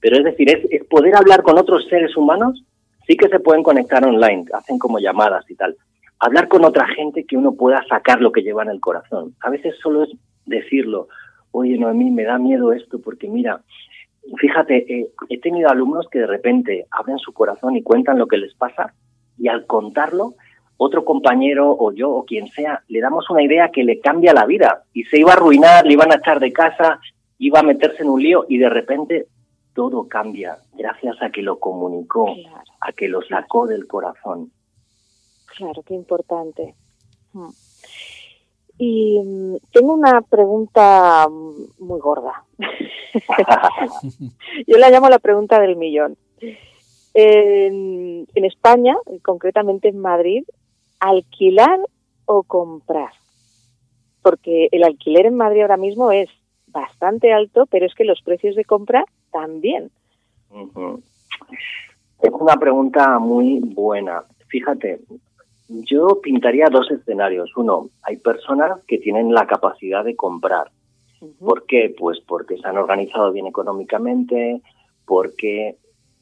pero 0.02 0.18
es 0.18 0.26
decir, 0.26 0.50
es, 0.50 0.86
poder 0.86 1.16
hablar 1.16 1.44
con 1.44 1.58
otros 1.58 1.88
seres 1.88 2.18
humanos, 2.18 2.62
sí 3.08 3.16
que 3.16 3.30
se 3.30 3.40
pueden 3.40 3.64
conectar 3.64 4.06
online, 4.06 4.44
hacen 4.52 4.78
como 4.78 5.00
llamadas 5.00 5.50
y 5.50 5.56
tal. 5.56 5.78
Hablar 6.24 6.48
con 6.48 6.64
otra 6.64 6.88
gente 6.88 7.26
que 7.26 7.36
uno 7.36 7.54
pueda 7.54 7.84
sacar 7.90 8.22
lo 8.22 8.32
que 8.32 8.44
lleva 8.44 8.62
en 8.62 8.70
el 8.70 8.80
corazón. 8.80 9.34
A 9.42 9.50
veces 9.50 9.74
solo 9.82 10.04
es 10.04 10.12
decirlo, 10.46 11.08
oye, 11.50 11.80
no, 11.80 11.88
a 11.88 11.94
mí 11.94 12.12
me 12.12 12.24
da 12.26 12.38
miedo 12.38 12.74
esto 12.74 13.02
porque 13.02 13.28
mira, 13.28 13.62
fíjate, 14.38 14.86
eh, 14.94 15.08
he 15.30 15.40
tenido 15.40 15.70
alumnos 15.72 16.08
que 16.12 16.20
de 16.20 16.28
repente 16.28 16.86
abren 16.92 17.18
su 17.18 17.34
corazón 17.34 17.76
y 17.76 17.82
cuentan 17.82 18.20
lo 18.20 18.28
que 18.28 18.38
les 18.38 18.54
pasa 18.54 18.94
y 19.36 19.48
al 19.48 19.66
contarlo, 19.66 20.36
otro 20.78 21.04
compañero 21.06 21.76
o 21.76 21.92
yo 21.92 22.12
o 22.12 22.24
quien 22.24 22.48
sea, 22.50 22.84
le 22.88 23.02
damos 23.02 23.28
una 23.32 23.42
idea 23.42 23.70
que 23.70 23.84
le 23.84 24.00
cambia 24.00 24.32
la 24.32 24.46
vida 24.46 24.84
y 24.94 25.06
se 25.06 25.18
iba 25.18 25.32
a 25.32 25.38
arruinar, 25.38 25.88
le 25.88 25.94
iban 25.94 26.12
a 26.12 26.18
echar 26.18 26.40
de 26.40 26.54
casa, 26.54 27.00
iba 27.40 27.62
a 27.62 27.64
meterse 27.64 28.04
en 28.04 28.10
un 28.10 28.22
lío 28.22 28.46
y 28.48 28.60
de 28.60 28.70
repente 28.70 29.26
todo 29.74 30.08
cambia 30.08 30.58
gracias 30.78 31.20
a 31.20 31.32
que 31.32 31.42
lo 31.42 31.58
comunicó, 31.58 32.28
a 32.80 32.92
que 32.92 33.08
lo 33.08 33.24
sacó 33.24 33.66
del 33.66 33.88
corazón. 33.88 34.52
Claro, 35.62 35.84
qué 35.84 35.94
importante. 35.94 36.74
Y 38.80 39.20
mm, 39.20 39.58
tengo 39.72 39.94
una 39.94 40.24
pregunta 40.24 41.28
muy 41.30 42.00
gorda. 42.00 42.46
Yo 44.68 44.80
la 44.80 44.90
llamo 44.90 45.08
la 45.08 45.20
pregunta 45.20 45.60
del 45.60 45.76
millón. 45.76 46.18
En, 47.14 48.26
España, 48.34 48.96
concretamente 49.22 49.90
en 49.90 50.00
Madrid, 50.00 50.46
¿alquilar 51.00 51.80
o 52.26 52.42
comprar? 52.42 53.12
Porque 54.24 54.68
el 54.72 54.84
alquiler 54.84 55.28
en 55.28 55.36
Madrid 55.36 55.62
ahora 55.62 55.78
mismo 55.78 56.12
es 56.12 56.30
bastante 56.66 57.34
alto, 57.34 57.68
pero 57.68 57.86
es 57.86 57.94
que 57.94 58.04
los 58.04 58.24
precios 58.24 58.56
de 58.56 58.66
compra 58.66 59.06
también. 59.32 59.92
Es 62.20 62.32
una 62.32 62.56
pregunta 62.56 63.20
muy 63.20 63.60
buena. 63.60 64.24
Fíjate, 64.48 65.02
yo 65.86 66.20
pintaría 66.22 66.68
dos 66.70 66.90
escenarios. 66.92 67.56
Uno, 67.56 67.90
hay 68.04 68.18
personas 68.18 68.84
que 68.88 68.98
tienen 68.98 69.34
la 69.34 69.48
capacidad 69.48 70.04
de 70.04 70.16
comprar. 70.16 70.72
¿Por 71.40 71.66
qué? 71.66 71.94
Pues 71.98 72.20
porque 72.20 72.58
se 72.58 72.68
han 72.68 72.78
organizado 72.78 73.32
bien 73.32 73.48
económicamente, 73.48 74.62
porque 75.06 75.78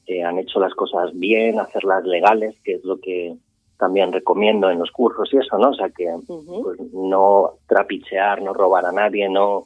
eh, 0.05 0.23
han 0.23 0.39
hecho 0.39 0.59
las 0.59 0.73
cosas 0.73 1.11
bien, 1.13 1.59
hacerlas 1.59 2.03
legales, 2.05 2.59
que 2.63 2.73
es 2.73 2.83
lo 2.83 2.99
que 2.99 3.35
también 3.77 4.11
recomiendo 4.11 4.69
en 4.69 4.79
los 4.79 4.91
cursos 4.91 5.29
y 5.31 5.37
eso, 5.37 5.57
¿no? 5.57 5.69
O 5.69 5.73
sea, 5.73 5.89
que 5.89 6.05
pues, 6.27 6.79
no 6.91 7.53
trapichear, 7.65 8.41
no 8.41 8.53
robar 8.53 8.85
a 8.85 8.91
nadie, 8.91 9.29
no 9.29 9.65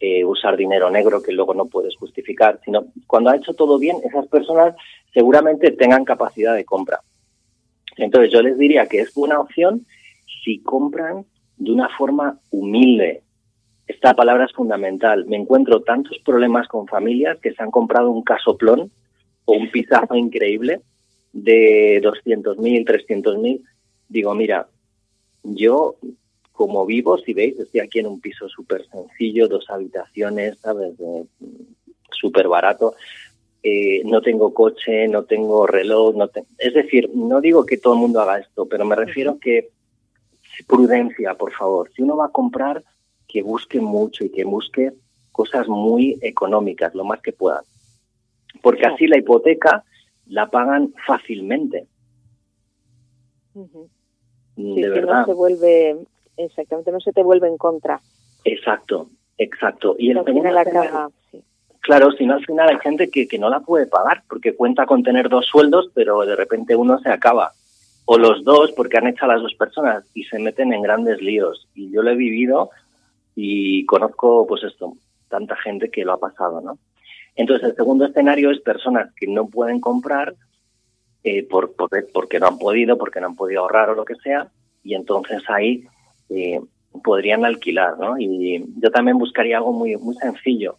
eh, 0.00 0.24
usar 0.24 0.56
dinero 0.56 0.90
negro 0.90 1.22
que 1.22 1.30
luego 1.30 1.54
no 1.54 1.66
puedes 1.66 1.94
justificar, 1.96 2.58
sino 2.64 2.86
cuando 3.06 3.30
ha 3.30 3.36
hecho 3.36 3.54
todo 3.54 3.78
bien, 3.78 3.98
esas 4.04 4.26
personas 4.26 4.74
seguramente 5.14 5.70
tengan 5.70 6.04
capacidad 6.04 6.56
de 6.56 6.64
compra. 6.64 7.00
Entonces 7.96 8.30
yo 8.32 8.42
les 8.42 8.58
diría 8.58 8.86
que 8.86 9.00
es 9.00 9.14
buena 9.14 9.40
opción 9.40 9.86
si 10.44 10.60
compran 10.60 11.24
de 11.56 11.70
una 11.70 11.88
forma 11.96 12.38
humilde. 12.50 13.22
Esta 13.86 14.14
palabra 14.14 14.46
es 14.46 14.52
fundamental. 14.52 15.26
Me 15.26 15.36
encuentro 15.36 15.82
tantos 15.82 16.18
problemas 16.24 16.68
con 16.68 16.86
familias 16.86 17.38
que 17.40 17.52
se 17.52 17.62
han 17.62 17.70
comprado 17.70 18.10
un 18.10 18.22
casoplón 18.22 18.90
o 19.44 19.52
un 19.52 19.70
pizazo 19.70 20.14
increíble 20.14 20.80
de 21.32 22.00
200.000, 22.02 22.84
300.000. 22.86 23.62
Digo, 24.08 24.34
mira, 24.34 24.68
yo 25.42 25.96
como 26.52 26.86
vivo, 26.86 27.18
si 27.18 27.32
veis, 27.32 27.58
estoy 27.58 27.80
aquí 27.80 27.98
en 27.98 28.06
un 28.06 28.20
piso 28.20 28.48
súper 28.48 28.86
sencillo, 28.88 29.48
dos 29.48 29.68
habitaciones, 29.68 30.58
¿sabes? 30.60 30.94
súper 32.10 32.46
barato. 32.46 32.94
Eh, 33.62 34.02
no 34.04 34.20
tengo 34.20 34.52
coche, 34.52 35.06
no 35.06 35.24
tengo 35.24 35.66
reloj, 35.66 36.16
no 36.16 36.28
es 36.58 36.74
decir, 36.74 37.10
no 37.14 37.40
digo 37.40 37.64
que 37.64 37.78
todo 37.78 37.94
el 37.94 38.00
mundo 38.00 38.20
haga 38.20 38.38
esto, 38.38 38.66
pero 38.66 38.84
me 38.84 38.96
refiero 38.96 39.38
que 39.38 39.70
prudencia, 40.66 41.34
por 41.34 41.52
favor. 41.52 41.90
Si 41.94 42.02
uno 42.02 42.16
va 42.16 42.26
a 42.26 42.30
comprar, 42.30 42.82
que 43.26 43.42
busque 43.42 43.80
mucho 43.80 44.24
y 44.24 44.30
que 44.30 44.44
busque 44.44 44.92
cosas 45.30 45.66
muy 45.68 46.18
económicas, 46.20 46.94
lo 46.94 47.04
más 47.04 47.20
que 47.20 47.32
puedan. 47.32 47.64
Porque 48.60 48.86
así 48.86 49.06
la 49.06 49.18
hipoteca 49.18 49.84
la 50.26 50.50
pagan 50.50 50.92
fácilmente. 51.06 51.86
de 53.54 54.88
verdad. 54.88 55.20
No 55.20 55.26
se 55.26 55.34
vuelve 55.34 55.96
exactamente, 56.36 56.92
no 56.92 57.00
se 57.00 57.12
te 57.12 57.22
vuelve 57.22 57.48
en 57.48 57.56
contra. 57.56 58.00
Exacto, 58.44 59.08
exacto. 59.38 59.96
Y 59.98 60.10
el 60.10 60.18
Claro, 61.82 62.12
si 62.12 62.24
no 62.24 62.34
al 62.34 62.46
final 62.46 62.68
hay 62.68 62.78
gente 62.78 63.10
que, 63.10 63.26
que 63.26 63.38
no 63.38 63.50
la 63.50 63.60
puede 63.60 63.86
pagar 63.86 64.22
porque 64.28 64.54
cuenta 64.54 64.86
con 64.86 65.02
tener 65.02 65.28
dos 65.28 65.46
sueldos, 65.46 65.90
pero 65.94 66.24
de 66.24 66.36
repente 66.36 66.76
uno 66.76 66.98
se 67.00 67.10
acaba. 67.10 67.52
O 68.04 68.18
los 68.18 68.44
dos 68.44 68.72
porque 68.72 68.98
han 68.98 69.08
hecho 69.08 69.24
a 69.24 69.28
las 69.28 69.42
dos 69.42 69.54
personas 69.54 70.04
y 70.14 70.24
se 70.24 70.38
meten 70.38 70.72
en 70.72 70.82
grandes 70.82 71.20
líos. 71.20 71.68
Y 71.74 71.90
yo 71.90 72.02
lo 72.02 72.10
he 72.10 72.16
vivido 72.16 72.70
y 73.34 73.84
conozco, 73.86 74.46
pues 74.46 74.62
esto, 74.62 74.94
tanta 75.28 75.56
gente 75.56 75.90
que 75.90 76.04
lo 76.04 76.12
ha 76.12 76.20
pasado, 76.20 76.60
¿no? 76.60 76.78
Entonces, 77.34 77.70
el 77.70 77.76
segundo 77.76 78.04
escenario 78.04 78.50
es 78.50 78.60
personas 78.60 79.12
que 79.14 79.26
no 79.26 79.48
pueden 79.48 79.80
comprar 79.80 80.34
eh, 81.24 81.42
por, 81.44 81.74
porque 82.12 82.38
no 82.38 82.46
han 82.46 82.58
podido, 82.58 82.98
porque 82.98 83.20
no 83.20 83.28
han 83.28 83.36
podido 83.36 83.62
ahorrar 83.62 83.90
o 83.90 83.94
lo 83.94 84.04
que 84.04 84.16
sea, 84.16 84.48
y 84.84 84.94
entonces 84.94 85.42
ahí 85.48 85.84
eh, 86.28 86.60
podrían 87.02 87.44
alquilar, 87.44 87.98
¿no? 87.98 88.18
Y 88.18 88.64
yo 88.76 88.90
también 88.90 89.18
buscaría 89.18 89.56
algo 89.56 89.72
muy, 89.72 89.96
muy 89.96 90.14
sencillo, 90.16 90.76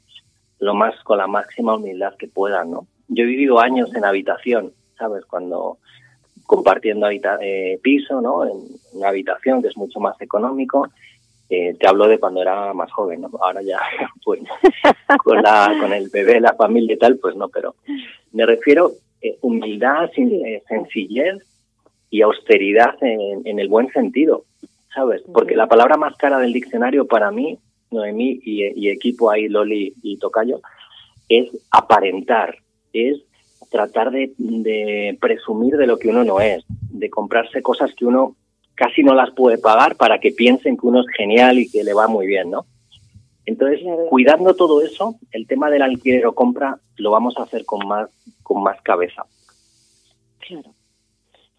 lo 0.63 0.73
más 0.73 0.95
con 1.03 1.17
la 1.17 1.27
máxima 1.27 1.75
humildad 1.75 2.15
que 2.17 2.27
puedan, 2.27 2.71
¿no? 2.71 2.87
Yo 3.07 3.23
he 3.23 3.27
vivido 3.27 3.59
años 3.59 3.93
en 3.95 4.05
habitación, 4.05 4.73
¿sabes? 4.97 5.25
Cuando 5.25 5.77
compartiendo 6.45 7.07
eh, 7.09 7.79
piso, 7.81 8.21
¿no? 8.21 8.45
En 8.45 8.57
una 8.93 9.09
habitación 9.09 9.61
que 9.61 9.69
es 9.69 9.77
mucho 9.77 9.99
más 9.99 10.19
económico. 10.21 10.89
Eh, 11.49 11.75
te 11.79 11.87
hablo 11.87 12.07
de 12.07 12.19
cuando 12.19 12.41
era 12.41 12.73
más 12.73 12.91
joven, 12.91 13.21
¿no? 13.21 13.29
Ahora 13.41 13.61
ya, 13.61 13.79
pues, 14.23 14.41
con, 15.23 15.41
la, 15.41 15.75
con 15.79 15.93
el 15.93 16.09
bebé, 16.09 16.39
la 16.39 16.53
familia 16.53 16.95
y 16.95 16.97
tal, 16.97 17.17
pues 17.17 17.35
no, 17.35 17.49
pero 17.49 17.75
me 18.31 18.45
refiero 18.45 18.91
eh, 19.21 19.37
humildad, 19.41 20.09
eh, 20.17 20.63
sencillez 20.67 21.43
y 22.09 22.21
austeridad 22.21 22.95
en, 23.01 23.57
el 23.57 23.67
buen 23.69 23.89
sentido, 23.91 24.43
¿sabes? 24.93 25.21
Porque 25.33 25.55
la 25.55 25.67
palabra 25.67 25.95
más 25.95 26.15
cara 26.17 26.39
del 26.39 26.53
diccionario 26.53 27.07
para 27.07 27.31
mí, 27.31 27.57
Noemí 27.93 28.39
y, 28.43 28.63
y 28.75 28.89
equipo 28.89 29.29
ahí, 29.29 29.47
Loli 29.47 29.93
y 30.01 30.17
Tocayo, 30.17 30.61
es 31.29 31.49
aparentar, 31.71 32.57
es 32.91 33.21
tratar 33.73 34.11
de, 34.11 35.17
presumir 35.19 35.77
de 35.77 35.87
lo 35.87 35.97
que 35.97 36.09
uno 36.09 36.23
no 36.23 36.39
es, 36.39 36.63
de 36.69 37.09
comprarse 37.09 37.63
cosas 37.63 37.91
que 37.95 38.05
uno 38.05 38.35
casi 38.75 39.01
no 39.01 39.15
las 39.15 39.31
puede 39.31 39.57
pagar 39.57 39.95
para 39.95 40.19
que 40.19 40.31
piensen 40.31 40.77
que 40.77 40.85
uno 40.85 41.01
es 41.01 41.07
genial 41.17 41.57
y 41.57 41.69
que 41.69 41.83
le 41.83 41.93
va 41.93 42.07
muy 42.07 42.27
bien, 42.27 42.51
¿no? 42.51 42.65
Entonces, 43.45 43.81
cuidando 44.09 44.55
todo 44.55 44.81
eso, 44.81 45.15
el 45.31 45.47
tema 45.47 45.71
del 45.71 45.81
alquiler 45.81 46.25
o 46.27 46.35
compra 46.35 46.77
lo 46.97 47.09
vamos 47.09 47.35
a 47.37 47.43
hacer 47.43 47.65
con 47.65 47.87
más, 47.87 48.09
con 48.43 48.61
más 48.61 48.79
cabeza. 48.81 49.25
Claro. 50.47 50.71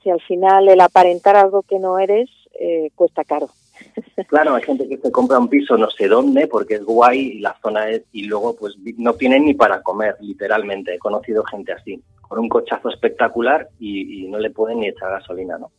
Si 0.03 0.11
al 0.11 0.21
final 0.21 0.69
el 0.69 0.81
aparentar 0.81 1.35
algo 1.37 1.63
que 1.63 1.81
no 1.81 1.99
eres 1.99 2.31
eh, 2.61 2.91
cuesta 2.95 3.25
caro. 3.25 3.49
Claro, 4.29 4.55
hay 4.55 4.63
gente 4.63 4.89
que 4.89 4.99
se 4.99 5.11
compra 5.11 5.39
un 5.39 5.49
piso 5.49 5.77
no 5.77 5.91
sé 5.91 6.09
dónde 6.09 6.47
porque 6.47 6.75
es 6.75 6.85
guay 6.85 7.19
y 7.19 7.39
la 7.41 7.57
zona 7.61 7.89
es 7.91 8.05
y 8.13 8.25
luego 8.25 8.55
pues 8.57 8.75
no 8.97 9.15
tienen 9.15 9.45
ni 9.45 9.55
para 9.55 9.83
comer, 9.83 10.17
literalmente. 10.21 10.95
He 10.95 10.99
conocido 10.99 11.45
gente 11.45 11.73
así, 11.73 12.01
con 12.23 12.39
un 12.39 12.49
cochazo 12.49 12.89
espectacular 12.89 13.69
y, 13.79 14.27
no 14.29 14.39
le 14.39 14.51
pueden 14.51 14.81
ni 14.81 14.89
echar 14.89 15.11
gasolina, 15.11 15.59
¿no? 15.59 15.71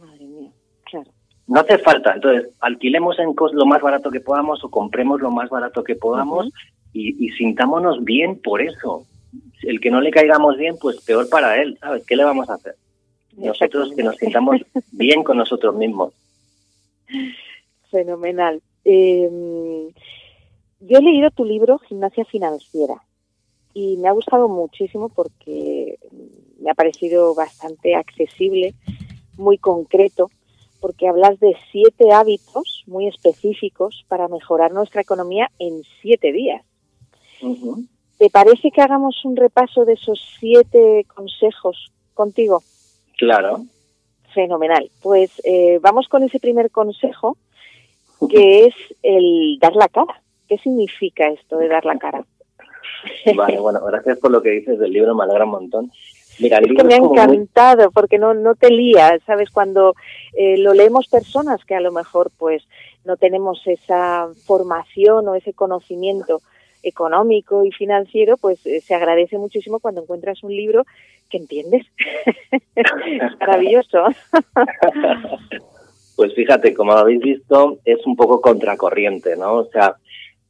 Madre 0.00 0.26
mía, 0.26 0.50
claro. 0.84 1.10
No 1.46 1.60
hace 1.60 1.78
falta, 1.78 2.14
entonces 2.14 2.50
alquilemos 2.60 3.18
en 3.20 3.34
lo 3.52 3.66
más 3.66 3.80
barato 3.80 4.10
que 4.10 4.20
podamos 4.20 4.64
o 4.64 4.70
compremos 4.70 5.20
lo 5.20 5.30
más 5.30 5.48
barato 5.48 5.84
que 5.84 5.94
podamos 5.94 6.50
y, 6.92 7.24
y 7.24 7.30
sintámonos 7.30 8.02
bien 8.02 8.40
por 8.42 8.62
eso. 8.62 9.06
El 9.62 9.80
que 9.80 9.90
no 9.90 10.00
le 10.00 10.10
caigamos 10.10 10.56
bien, 10.56 10.76
pues 10.80 11.00
peor 11.02 11.28
para 11.28 11.60
él, 11.60 11.78
¿sabes? 11.80 12.04
¿Qué 12.04 12.16
le 12.16 12.24
vamos 12.24 12.50
a 12.50 12.54
hacer? 12.54 12.74
Nosotros 13.36 13.92
que 13.94 14.02
nos 14.02 14.16
sintamos 14.16 14.60
bien 14.92 15.22
con 15.22 15.36
nosotros 15.36 15.74
mismos. 15.76 16.12
Fenomenal. 17.90 18.62
Eh, 18.84 19.90
yo 20.80 20.98
he 20.98 21.02
leído 21.02 21.30
tu 21.30 21.44
libro 21.44 21.78
Gimnasia 21.78 22.24
Financiera 22.24 23.02
y 23.74 23.96
me 23.96 24.08
ha 24.08 24.12
gustado 24.12 24.48
muchísimo 24.48 25.08
porque 25.08 25.98
me 26.60 26.70
ha 26.70 26.74
parecido 26.74 27.34
bastante 27.34 27.94
accesible, 27.94 28.74
muy 29.36 29.58
concreto, 29.58 30.30
porque 30.80 31.08
hablas 31.08 31.38
de 31.40 31.56
siete 31.70 32.12
hábitos 32.12 32.84
muy 32.86 33.08
específicos 33.08 34.04
para 34.08 34.28
mejorar 34.28 34.72
nuestra 34.72 35.02
economía 35.02 35.50
en 35.58 35.82
siete 36.00 36.32
días. 36.32 36.62
¿Te 38.18 38.30
parece 38.30 38.70
que 38.70 38.80
hagamos 38.80 39.24
un 39.24 39.36
repaso 39.36 39.84
de 39.84 39.94
esos 39.94 40.20
siete 40.40 41.04
consejos 41.14 41.92
contigo? 42.14 42.62
Claro. 43.18 43.66
Fenomenal. 44.36 44.90
Pues 45.00 45.30
eh, 45.44 45.78
vamos 45.80 46.08
con 46.08 46.22
ese 46.22 46.38
primer 46.38 46.70
consejo, 46.70 47.38
que 48.28 48.66
es 48.66 48.74
el 49.02 49.58
dar 49.58 49.74
la 49.74 49.88
cara. 49.88 50.20
¿Qué 50.46 50.58
significa 50.58 51.26
esto 51.28 51.56
de 51.56 51.68
dar 51.68 51.86
la 51.86 51.96
cara? 51.96 52.22
Vale, 53.34 53.58
bueno, 53.58 53.80
gracias 53.82 54.18
por 54.18 54.30
lo 54.30 54.42
que 54.42 54.50
dices 54.50 54.78
del 54.78 54.92
libro, 54.92 55.14
me 55.14 55.24
alegra 55.24 55.44
un 55.44 55.52
montón. 55.52 55.90
Mira, 56.38 56.58
es 56.58 56.66
que 56.66 56.84
me 56.84 56.92
ha 56.92 56.98
encantado 56.98 57.90
porque 57.90 58.18
no, 58.18 58.34
no 58.34 58.54
te 58.54 58.70
lías, 58.70 59.22
¿sabes? 59.26 59.48
Cuando 59.48 59.94
eh, 60.34 60.58
lo 60.58 60.74
leemos 60.74 61.08
personas 61.08 61.64
que 61.64 61.74
a 61.74 61.80
lo 61.80 61.90
mejor 61.90 62.30
pues 62.36 62.62
no 63.06 63.16
tenemos 63.16 63.66
esa 63.66 64.28
formación 64.44 65.28
o 65.28 65.34
ese 65.34 65.54
conocimiento 65.54 66.42
económico 66.88 67.64
y 67.64 67.72
financiero, 67.72 68.36
pues 68.36 68.64
eh, 68.66 68.80
se 68.80 68.94
agradece 68.94 69.38
muchísimo 69.38 69.80
cuando 69.80 70.02
encuentras 70.02 70.42
un 70.42 70.54
libro 70.54 70.84
que 71.28 71.38
entiendes. 71.38 71.86
es 72.74 73.38
maravilloso. 73.40 74.04
pues 76.16 76.34
fíjate, 76.34 76.74
como 76.74 76.92
habéis 76.92 77.20
visto, 77.20 77.78
es 77.84 78.04
un 78.06 78.16
poco 78.16 78.40
contracorriente, 78.40 79.36
¿no? 79.36 79.54
O 79.54 79.64
sea, 79.66 79.96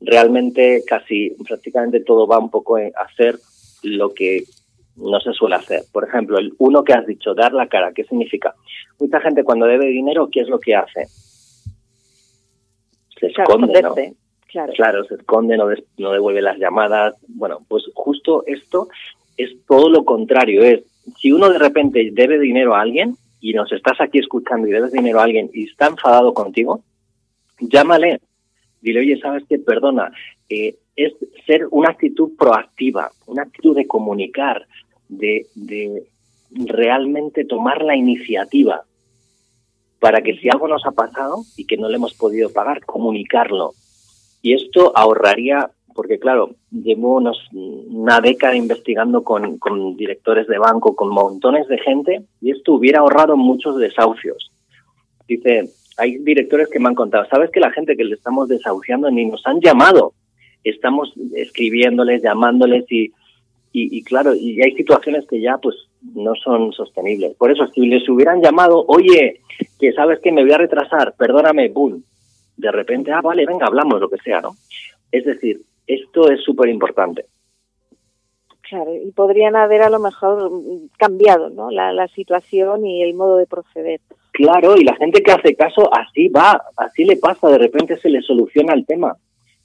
realmente 0.01 0.83
casi 0.87 1.31
prácticamente 1.47 2.01
todo 2.01 2.27
va 2.27 2.39
un 2.39 2.51
poco 2.51 2.77
a 2.77 2.91
hacer 3.05 3.39
lo 3.83 4.13
que 4.13 4.45
no 4.97 5.21
se 5.21 5.33
suele 5.33 5.57
hacer. 5.57 5.83
Por 5.93 6.05
ejemplo, 6.05 6.39
el 6.39 6.55
uno 6.59 6.83
que 6.85 6.93
has 6.93 7.07
dicho, 7.07 7.35
dar 7.35 7.53
la 7.53 7.69
cara, 7.69 7.93
¿qué 7.95 8.05
significa? 8.05 8.55
Mucha 8.99 9.21
gente 9.21 9.45
cuando 9.45 9.67
debe 9.67 9.87
dinero, 9.87 10.29
¿qué 10.31 10.41
es 10.41 10.49
lo 10.49 10.59
que 10.59 10.75
hace? 10.75 11.07
Se 13.19 13.27
esconde, 13.27 13.83
¿no? 13.83 13.95
Claro. 14.75 15.05
se 15.05 15.15
esconde, 15.15 15.57
no, 15.57 15.67
no 15.99 16.13
devuelve 16.13 16.43
las 16.43 16.59
llamadas. 16.59 17.15
Bueno, 17.29 17.61
pues 17.69 17.85
justo 17.95 18.45
esto 18.47 18.89
es 19.37 19.51
todo 19.67 19.91
lo 19.91 20.05
contrario. 20.05 20.63
Es 20.63 20.85
si 21.19 21.33
uno 21.33 21.51
de 21.51 21.59
repente 21.59 22.11
debe 22.13 22.39
dinero 22.39 22.75
a 22.75 22.81
alguien 22.81 23.17
y 23.41 23.53
nos 23.53 23.71
estás 23.73 24.01
aquí 24.01 24.19
escuchando 24.19 24.67
y 24.67 24.73
debes 24.73 24.93
dinero 24.93 25.21
a 25.21 25.25
alguien 25.25 25.51
y 25.53 25.65
está 25.65 25.87
enfadado 25.87 26.35
contigo, 26.35 26.81
llámale. 27.61 28.21
Dile, 28.81 29.01
oye, 29.01 29.19
¿sabes 29.21 29.45
qué? 29.49 29.59
Perdona. 29.59 30.13
Eh, 30.49 30.77
es 30.95 31.13
ser 31.47 31.67
una 31.71 31.91
actitud 31.91 32.37
proactiva, 32.39 33.11
una 33.27 33.43
actitud 33.43 33.77
de 33.77 33.87
comunicar, 33.87 34.67
de, 35.09 35.47
de 35.55 36.05
realmente 36.51 37.45
tomar 37.45 37.83
la 37.83 37.97
iniciativa 37.97 38.83
para 40.01 40.23
que 40.23 40.37
si 40.37 40.49
algo 40.49 40.69
nos 40.69 40.85
ha 40.87 40.93
pasado 40.93 41.43
y 41.57 41.67
que 41.67 41.77
no 41.77 41.89
le 41.89 41.97
hemos 41.97 42.15
podido 42.15 42.53
pagar, 42.53 42.85
comunicarlo. 42.85 43.73
Y 44.43 44.55
esto 44.55 44.93
ahorraría 44.97 45.71
porque 45.97 46.19
claro, 46.19 46.51
llevo 46.71 47.17
unos, 47.17 47.49
una 47.53 48.21
década 48.21 48.55
investigando 48.55 49.25
con, 49.25 49.59
directores 49.97 50.47
de 50.47 50.59
banco, 50.59 50.95
con 50.95 51.09
montones 51.09 51.67
de 51.67 51.79
gente, 51.79 52.23
y 52.41 52.51
esto 52.51 52.75
hubiera 52.75 53.01
ahorrado 53.01 53.37
muchos 53.37 53.79
desahucios. 53.79 54.53
Dice, 55.27 55.71
hay 55.97 56.19
directores 56.19 56.69
que 56.69 56.79
me 56.79 56.89
han 56.89 56.95
contado, 56.95 57.27
¿sabes 57.29 57.51
que 57.51 57.61
la 57.61 57.73
gente 57.73 57.97
que 57.97 58.05
le 58.05 58.15
estamos 58.15 58.49
desahuciando 58.49 59.11
ni 59.11 59.25
nos 59.25 59.45
han 59.47 59.61
llamado? 59.61 60.13
Estamos 60.63 61.13
escribiéndoles, 61.35 62.23
llamándoles 62.23 62.85
y, 62.91 63.13
y, 63.73 64.03
claro, 64.05 64.35
y 64.35 64.63
hay 64.63 64.73
situaciones 64.73 65.27
que 65.27 65.41
ya 65.41 65.59
pues 65.59 65.77
no 66.15 66.35
son 66.35 66.73
sostenibles. 66.73 67.35
Por 67.37 67.51
eso, 67.51 67.67
si 67.69 67.87
les 67.87 68.09
hubieran 68.09 68.43
llamado, 68.43 68.85
oye, 68.87 69.41
que 69.79 69.93
sabes 69.93 70.21
que 70.21 70.33
me 70.33 70.43
voy 70.43 70.53
a 70.53 70.59
retrasar, 70.59 71.15
perdóname, 71.17 71.69
boom, 71.69 72.05
de 72.57 72.73
repente, 72.73 73.13
ah, 73.13 73.21
vale, 73.21 73.47
venga, 73.47 73.67
hablamos, 73.67 74.01
lo 74.01 74.09
que 74.09 74.19
sea, 74.19 74.41
¿no? 74.41 74.57
Es 75.11 75.25
decir, 75.25 75.63
esto 75.87 76.31
es 76.31 76.43
súper 76.43 76.69
importante. 76.69 77.27
Claro, 78.69 78.93
y 78.97 79.13
podrían 79.13 79.55
haber 79.55 79.83
a 79.83 79.91
lo 79.91 80.01
mejor 80.01 80.51
cambiado 80.99 81.51
¿no? 81.51 81.71
La, 81.71 82.09
situación 82.09 82.85
y 82.85 83.03
el 83.03 83.15
modo 83.15 83.37
de 83.37 83.47
proceder. 83.47 84.01
Claro, 84.33 84.77
y 84.77 84.83
la 84.83 84.97
gente 84.97 85.23
que 85.23 85.31
hace 85.31 85.55
caso 85.55 85.89
así 85.95 86.29
va, 86.29 86.61
así 86.77 87.05
le 87.05 87.17
pasa, 87.17 87.49
de 87.49 87.59
repente 87.59 87.97
se 87.99 88.09
le 88.09 88.23
soluciona 88.23 88.75
el 88.75 88.85
tema, 88.85 89.17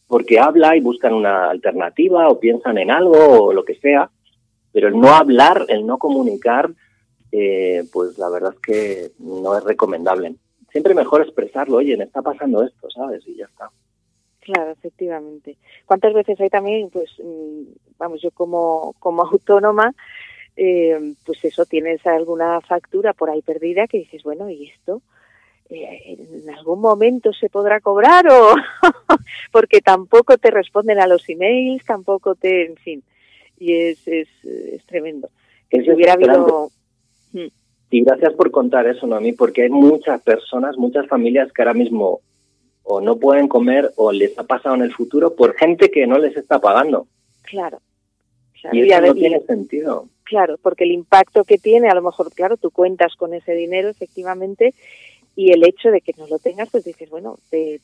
porque 0.08 0.40
habla 0.40 0.78
y 0.78 0.82
buscan 0.82 1.14
una 1.14 1.50
alternativa 1.50 2.28
o 2.30 2.40
piensan 2.40 2.78
en 2.78 2.92
algo 2.92 3.46
o 3.46 3.54
lo 3.54 3.66
que 3.66 3.76
sea, 3.76 4.10
pero 4.72 4.88
el 4.88 5.00
no 5.00 5.10
hablar, 5.10 5.66
el 5.68 5.86
no 5.86 5.98
comunicar, 5.98 6.70
eh, 7.32 7.84
pues 7.92 8.18
la 8.20 8.30
verdad 8.30 8.54
es 8.54 8.60
que 8.60 9.12
no 9.20 9.58
es 9.58 9.64
recomendable. 9.64 10.36
Siempre 10.72 10.94
mejor 10.94 11.22
expresarlo, 11.22 11.78
oye, 11.78 11.98
me 11.98 12.06
está 12.06 12.22
pasando 12.22 12.64
esto, 12.64 12.90
¿sabes? 12.90 13.28
Y 13.28 13.36
ya 13.36 13.46
está. 13.46 13.70
Claro, 14.40 14.72
efectivamente. 14.72 15.58
¿Cuántas 15.86 16.14
veces 16.14 16.40
hay 16.40 16.50
también, 16.50 16.90
pues, 16.90 17.10
mm, 17.20 17.64
vamos, 17.98 18.22
yo 18.22 18.32
como, 18.32 18.94
como 19.00 19.24
autónoma, 19.32 19.94
eh, 20.56 21.14
pues 21.26 21.44
eso, 21.46 21.66
tienes 21.66 22.06
alguna 22.06 22.60
factura 22.62 23.14
por 23.14 23.30
ahí 23.30 23.42
perdida 23.42 23.88
que 23.88 24.00
dices, 24.00 24.24
bueno, 24.24 24.50
¿y 24.50 24.70
esto? 24.70 25.02
Eh, 25.70 26.18
¿En 26.44 26.50
algún 26.50 26.82
momento 26.82 27.32
se 27.34 27.50
podrá 27.50 27.80
cobrar 27.80 28.28
o...? 28.28 28.56
porque 29.52 29.82
tampoco 29.82 30.38
te 30.38 30.52
responden 30.52 31.00
a 31.00 31.08
los 31.08 31.28
emails, 31.30 31.86
tampoco 31.86 32.36
te... 32.36 32.66
en 32.66 32.76
fin, 32.78 33.04
y 33.60 33.74
es, 33.74 34.08
es, 34.08 34.28
es 34.44 34.84
tremendo. 34.86 35.30
Que 35.70 35.84
si 35.84 35.92
hubiera 35.92 36.14
habido... 36.14 36.72
Y 37.92 38.04
gracias 38.04 38.34
por 38.34 38.50
contar 38.50 38.88
eso, 38.88 39.06
¿no? 39.06 39.18
A 39.18 39.20
mí, 39.20 39.34
porque 39.34 39.64
hay 39.64 39.70
muchas 39.70 40.22
personas, 40.22 40.78
muchas 40.78 41.08
familias 41.08 41.52
que 41.52 41.62
ahora 41.62 41.74
mismo 41.74 42.22
o 42.84 43.00
no 43.00 43.18
pueden 43.18 43.48
comer 43.48 43.92
o 43.98 44.12
les 44.12 44.38
ha 44.40 44.44
pasado 44.44 44.76
en 44.76 44.82
el 44.82 44.94
futuro 44.94 45.36
por 45.36 45.56
gente 45.56 45.92
que 45.92 46.08
no 46.08 46.18
les 46.18 46.36
está 46.36 46.60
pagando. 46.60 47.06
Claro. 47.44 47.80
Y 48.72 48.90
eso 48.90 49.02
no 49.02 49.14
tiene 49.14 49.40
sentido. 49.42 50.08
Claro, 50.24 50.58
porque 50.62 50.86
el 50.86 50.92
impacto 50.92 51.44
que 51.44 51.58
tiene, 51.58 51.90
a 51.90 51.96
lo 51.96 52.02
mejor, 52.02 52.32
claro, 52.34 52.58
tú 52.58 52.72
cuentas 52.72 53.16
con 53.16 53.34
ese 53.34 53.54
dinero, 53.54 53.90
efectivamente, 53.90 54.74
y 55.36 55.52
el 55.52 55.66
hecho 55.66 55.92
de 55.92 56.02
que 56.02 56.14
no 56.18 56.28
lo 56.28 56.40
tengas, 56.40 56.70
pues 56.70 56.84
dices, 56.84 57.10
bueno, 57.10 57.38
te, 57.50 57.82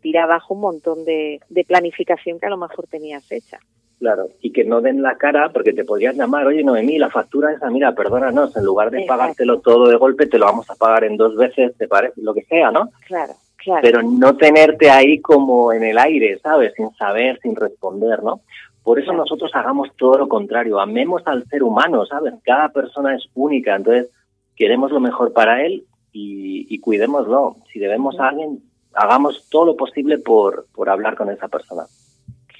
tira 0.00 0.24
abajo 0.24 0.54
un 0.54 0.60
montón 0.60 1.04
de, 1.04 1.40
planificación 1.66 2.38
que 2.38 2.46
a 2.46 2.50
lo 2.50 2.56
mejor 2.56 2.86
tenías 2.86 3.30
hecha. 3.30 3.58
Claro, 4.02 4.30
y 4.40 4.50
que 4.50 4.64
no 4.64 4.80
den 4.80 5.00
la 5.00 5.16
cara 5.16 5.50
porque 5.52 5.72
te 5.72 5.84
podrías 5.84 6.16
llamar, 6.16 6.44
oye 6.44 6.64
Noemí, 6.64 6.98
la 6.98 7.08
factura 7.08 7.52
esa, 7.52 7.70
mira, 7.70 7.94
perdónanos, 7.94 8.56
en 8.56 8.64
lugar 8.64 8.90
de 8.90 9.04
pagártelo 9.06 9.60
todo 9.60 9.88
de 9.88 9.94
golpe, 9.94 10.26
te 10.26 10.38
lo 10.38 10.46
vamos 10.46 10.68
a 10.70 10.74
pagar 10.74 11.04
en 11.04 11.16
dos 11.16 11.36
veces, 11.36 11.76
te 11.76 11.86
parece, 11.86 12.20
lo 12.20 12.34
que 12.34 12.42
sea, 12.42 12.72
¿no? 12.72 12.90
Claro, 13.06 13.34
claro. 13.56 13.80
Pero 13.80 14.02
no 14.02 14.36
tenerte 14.36 14.90
ahí 14.90 15.20
como 15.20 15.72
en 15.72 15.84
el 15.84 15.98
aire, 15.98 16.36
¿sabes? 16.40 16.74
Sin 16.74 16.92
saber, 16.96 17.38
sin 17.44 17.54
responder, 17.54 18.24
¿no? 18.24 18.40
Por 18.82 18.98
eso 18.98 19.12
nosotros 19.12 19.52
hagamos 19.54 19.90
todo 19.96 20.18
lo 20.18 20.26
contrario, 20.26 20.80
amemos 20.80 21.22
al 21.26 21.46
ser 21.46 21.62
humano, 21.62 22.04
¿sabes? 22.04 22.34
Cada 22.42 22.70
persona 22.70 23.14
es 23.14 23.28
única, 23.34 23.76
entonces 23.76 24.10
queremos 24.56 24.90
lo 24.90 24.98
mejor 24.98 25.32
para 25.32 25.64
él 25.64 25.84
y, 26.10 26.76
cuidémoslo. 26.80 27.54
Si 27.72 27.78
debemos 27.78 28.18
a 28.18 28.30
alguien, 28.30 28.64
hagamos 28.94 29.48
todo 29.48 29.66
lo 29.66 29.76
posible 29.76 30.18
por, 30.18 30.66
por 30.74 30.90
hablar 30.90 31.14
con 31.14 31.30
esa 31.30 31.46
persona. 31.46 31.84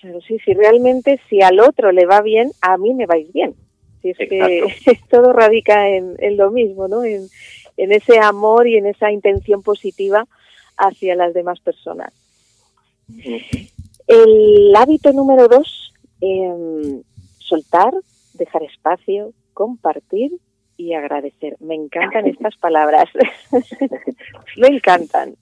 Claro, 0.03 0.21
sí, 0.21 0.37
si 0.45 0.53
realmente 0.53 1.21
si 1.31 1.43
al 1.43 1.61
otro 1.61 1.93
le 1.93 2.07
va 2.07 2.23
bien, 2.23 2.51
a 2.61 2.77
mí 2.77 2.93
me 2.93 3.07
vais 3.07 3.33
bien. 3.33 3.55
Si 4.03 4.11
es 4.11 4.19
que 4.19 4.65
todo 5.11 5.33
radica 5.33 5.89
en, 5.89 6.37
lo 6.37 6.51
mismo, 6.51 6.89
¿no? 6.89 7.05
En, 7.05 7.29
ese 7.77 8.19
amor 8.19 8.67
y 8.67 8.77
en 8.77 8.87
esa 8.87 9.13
intención 9.13 9.63
positiva 9.63 10.27
hacia 10.77 11.15
las 11.15 11.35
demás 11.35 11.61
personas. 11.61 12.13
El 14.09 14.75
hábito 14.75 15.13
número 15.13 15.47
dos, 15.47 15.95
eh, 16.21 17.01
soltar, 17.39 17.95
dejar 18.35 18.65
espacio, 18.65 19.33
compartir 19.55 20.33
y 20.77 20.95
agradecer. 20.95 21.57
Me 21.61 21.77
encantan 21.77 22.27
estas 22.35 22.57
palabras. 22.57 23.09
Me 24.57 24.67
encantan. 24.67 25.37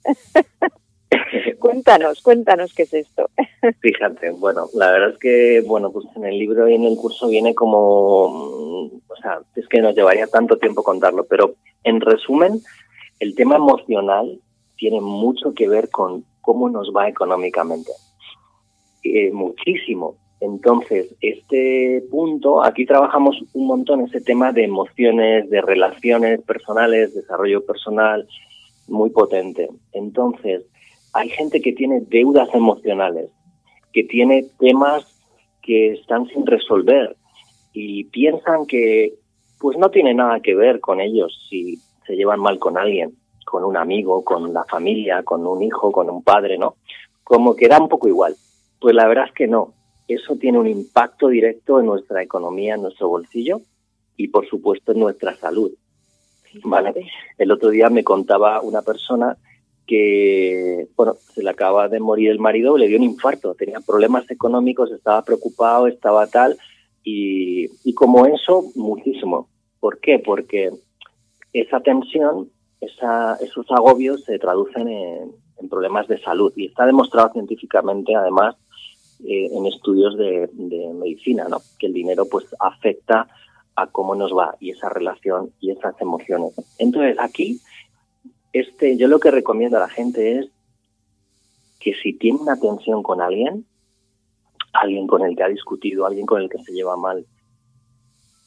cuéntanos, 1.59 2.21
cuéntanos 2.21 2.73
qué 2.73 2.83
es 2.83 2.93
esto. 2.93 3.29
Fíjate, 3.81 4.31
bueno, 4.31 4.67
la 4.73 4.91
verdad 4.91 5.11
es 5.11 5.17
que, 5.19 5.63
bueno, 5.65 5.91
pues 5.91 6.05
en 6.15 6.25
el 6.25 6.37
libro 6.37 6.67
y 6.67 6.75
en 6.75 6.85
el 6.85 6.95
curso 6.97 7.27
viene 7.27 7.53
como, 7.53 8.23
o 8.25 9.15
sea, 9.21 9.39
es 9.55 9.67
que 9.67 9.81
nos 9.81 9.95
llevaría 9.95 10.27
tanto 10.27 10.57
tiempo 10.57 10.83
contarlo, 10.83 11.25
pero 11.25 11.55
en 11.83 12.01
resumen, 12.01 12.61
el 13.19 13.35
tema 13.35 13.55
emocional 13.55 14.39
tiene 14.77 15.01
mucho 15.01 15.53
que 15.53 15.67
ver 15.67 15.89
con 15.89 16.25
cómo 16.41 16.69
nos 16.69 16.91
va 16.95 17.07
económicamente. 17.07 17.91
Eh, 19.03 19.31
muchísimo. 19.31 20.15
Entonces, 20.39 21.15
este 21.21 22.03
punto, 22.09 22.63
aquí 22.63 22.85
trabajamos 22.85 23.37
un 23.53 23.67
montón 23.67 24.01
ese 24.01 24.21
tema 24.21 24.51
de 24.51 24.63
emociones, 24.63 25.47
de 25.51 25.61
relaciones 25.61 26.41
personales, 26.41 27.13
desarrollo 27.13 27.63
personal, 27.63 28.27
muy 28.87 29.11
potente. 29.11 29.69
Entonces, 29.93 30.63
hay 31.13 31.29
gente 31.29 31.61
que 31.61 31.73
tiene 31.73 32.01
deudas 32.01 32.49
emocionales, 32.53 33.29
que 33.93 34.03
tiene 34.03 34.45
temas 34.59 35.05
que 35.61 35.93
están 35.93 36.27
sin 36.27 36.45
resolver 36.45 37.15
y 37.73 38.05
piensan 38.05 38.65
que 38.65 39.13
pues 39.59 39.77
no 39.77 39.89
tiene 39.89 40.13
nada 40.13 40.39
que 40.39 40.55
ver 40.55 40.79
con 40.79 40.99
ellos 40.99 41.47
si 41.49 41.77
se 42.07 42.15
llevan 42.15 42.39
mal 42.39 42.57
con 42.57 42.77
alguien, 42.77 43.13
con 43.45 43.63
un 43.63 43.77
amigo, 43.77 44.23
con 44.23 44.53
la 44.53 44.63
familia, 44.65 45.23
con 45.23 45.45
un 45.45 45.61
hijo, 45.61 45.91
con 45.91 46.09
un 46.09 46.23
padre, 46.23 46.57
¿no? 46.57 46.75
Como 47.23 47.55
que 47.55 47.67
da 47.67 47.79
un 47.79 47.89
poco 47.89 48.07
igual. 48.07 48.35
Pues 48.79 48.95
la 48.95 49.07
verdad 49.07 49.25
es 49.27 49.33
que 49.33 49.47
no 49.47 49.73
eso 50.13 50.35
tiene 50.35 50.59
un 50.59 50.67
impacto 50.67 51.27
directo 51.27 51.79
en 51.79 51.85
nuestra 51.85 52.21
economía, 52.21 52.75
en 52.75 52.81
nuestro 52.81 53.07
bolsillo 53.09 53.61
y, 54.17 54.27
por 54.27 54.47
supuesto, 54.47 54.91
en 54.91 54.99
nuestra 54.99 55.35
salud. 55.35 55.71
¿Vale? 56.63 56.93
El 57.37 57.51
otro 57.51 57.69
día 57.69 57.89
me 57.89 58.03
contaba 58.03 58.61
una 58.61 58.81
persona 58.81 59.37
que, 59.87 60.87
bueno, 60.95 61.15
se 61.33 61.43
le 61.43 61.49
acaba 61.49 61.89
de 61.89 61.99
morir 61.99 62.31
el 62.31 62.39
marido, 62.39 62.77
le 62.77 62.87
dio 62.87 62.97
un 62.97 63.03
infarto, 63.03 63.55
tenía 63.55 63.79
problemas 63.79 64.29
económicos, 64.31 64.91
estaba 64.91 65.23
preocupado, 65.23 65.87
estaba 65.87 66.27
tal, 66.27 66.57
y, 67.03 67.93
como 67.93 68.25
eso, 68.25 68.63
muchísimo. 68.75 69.49
¿Por 69.79 69.99
qué? 69.99 70.19
Porque 70.19 70.71
esa 71.51 71.79
tensión, 71.79 72.49
esa, 72.79 73.35
esos 73.41 73.65
agobios 73.71 74.23
se 74.23 74.37
traducen 74.39 74.87
en, 74.87 75.31
en 75.57 75.69
problemas 75.69 76.07
de 76.07 76.19
salud 76.19 76.53
y 76.55 76.67
está 76.67 76.85
demostrado 76.85 77.31
científicamente, 77.33 78.15
además, 78.15 78.55
eh, 79.23 79.49
en 79.51 79.67
estudios 79.67 80.17
de, 80.17 80.49
medicina, 80.95 81.45
¿no? 81.47 81.61
Que 81.77 81.87
el 81.87 81.93
dinero 81.93 82.25
pues 82.25 82.45
afecta 82.59 83.27
a 83.75 83.87
cómo 83.87 84.15
nos 84.15 84.31
va 84.35 84.55
y 84.59 84.71
esa 84.71 84.89
relación 84.89 85.51
y 85.59 85.69
esas 85.71 85.99
emociones. 86.01 86.53
Entonces 86.79 87.17
aquí, 87.19 87.59
este, 88.53 88.97
yo 88.97 89.07
lo 89.07 89.19
que 89.19 89.31
recomiendo 89.31 89.77
a 89.77 89.81
la 89.81 89.89
gente 89.89 90.39
es 90.39 90.49
que 91.79 91.93
si 91.95 92.13
tiene 92.13 92.39
una 92.39 92.59
tensión 92.59 93.01
con 93.01 93.21
alguien, 93.21 93.65
alguien 94.73 95.07
con 95.07 95.23
el 95.23 95.35
que 95.35 95.43
ha 95.43 95.49
discutido, 95.49 96.05
alguien 96.05 96.25
con 96.25 96.41
el 96.41 96.49
que 96.49 96.59
se 96.59 96.73
lleva 96.73 96.95
mal, 96.95 97.25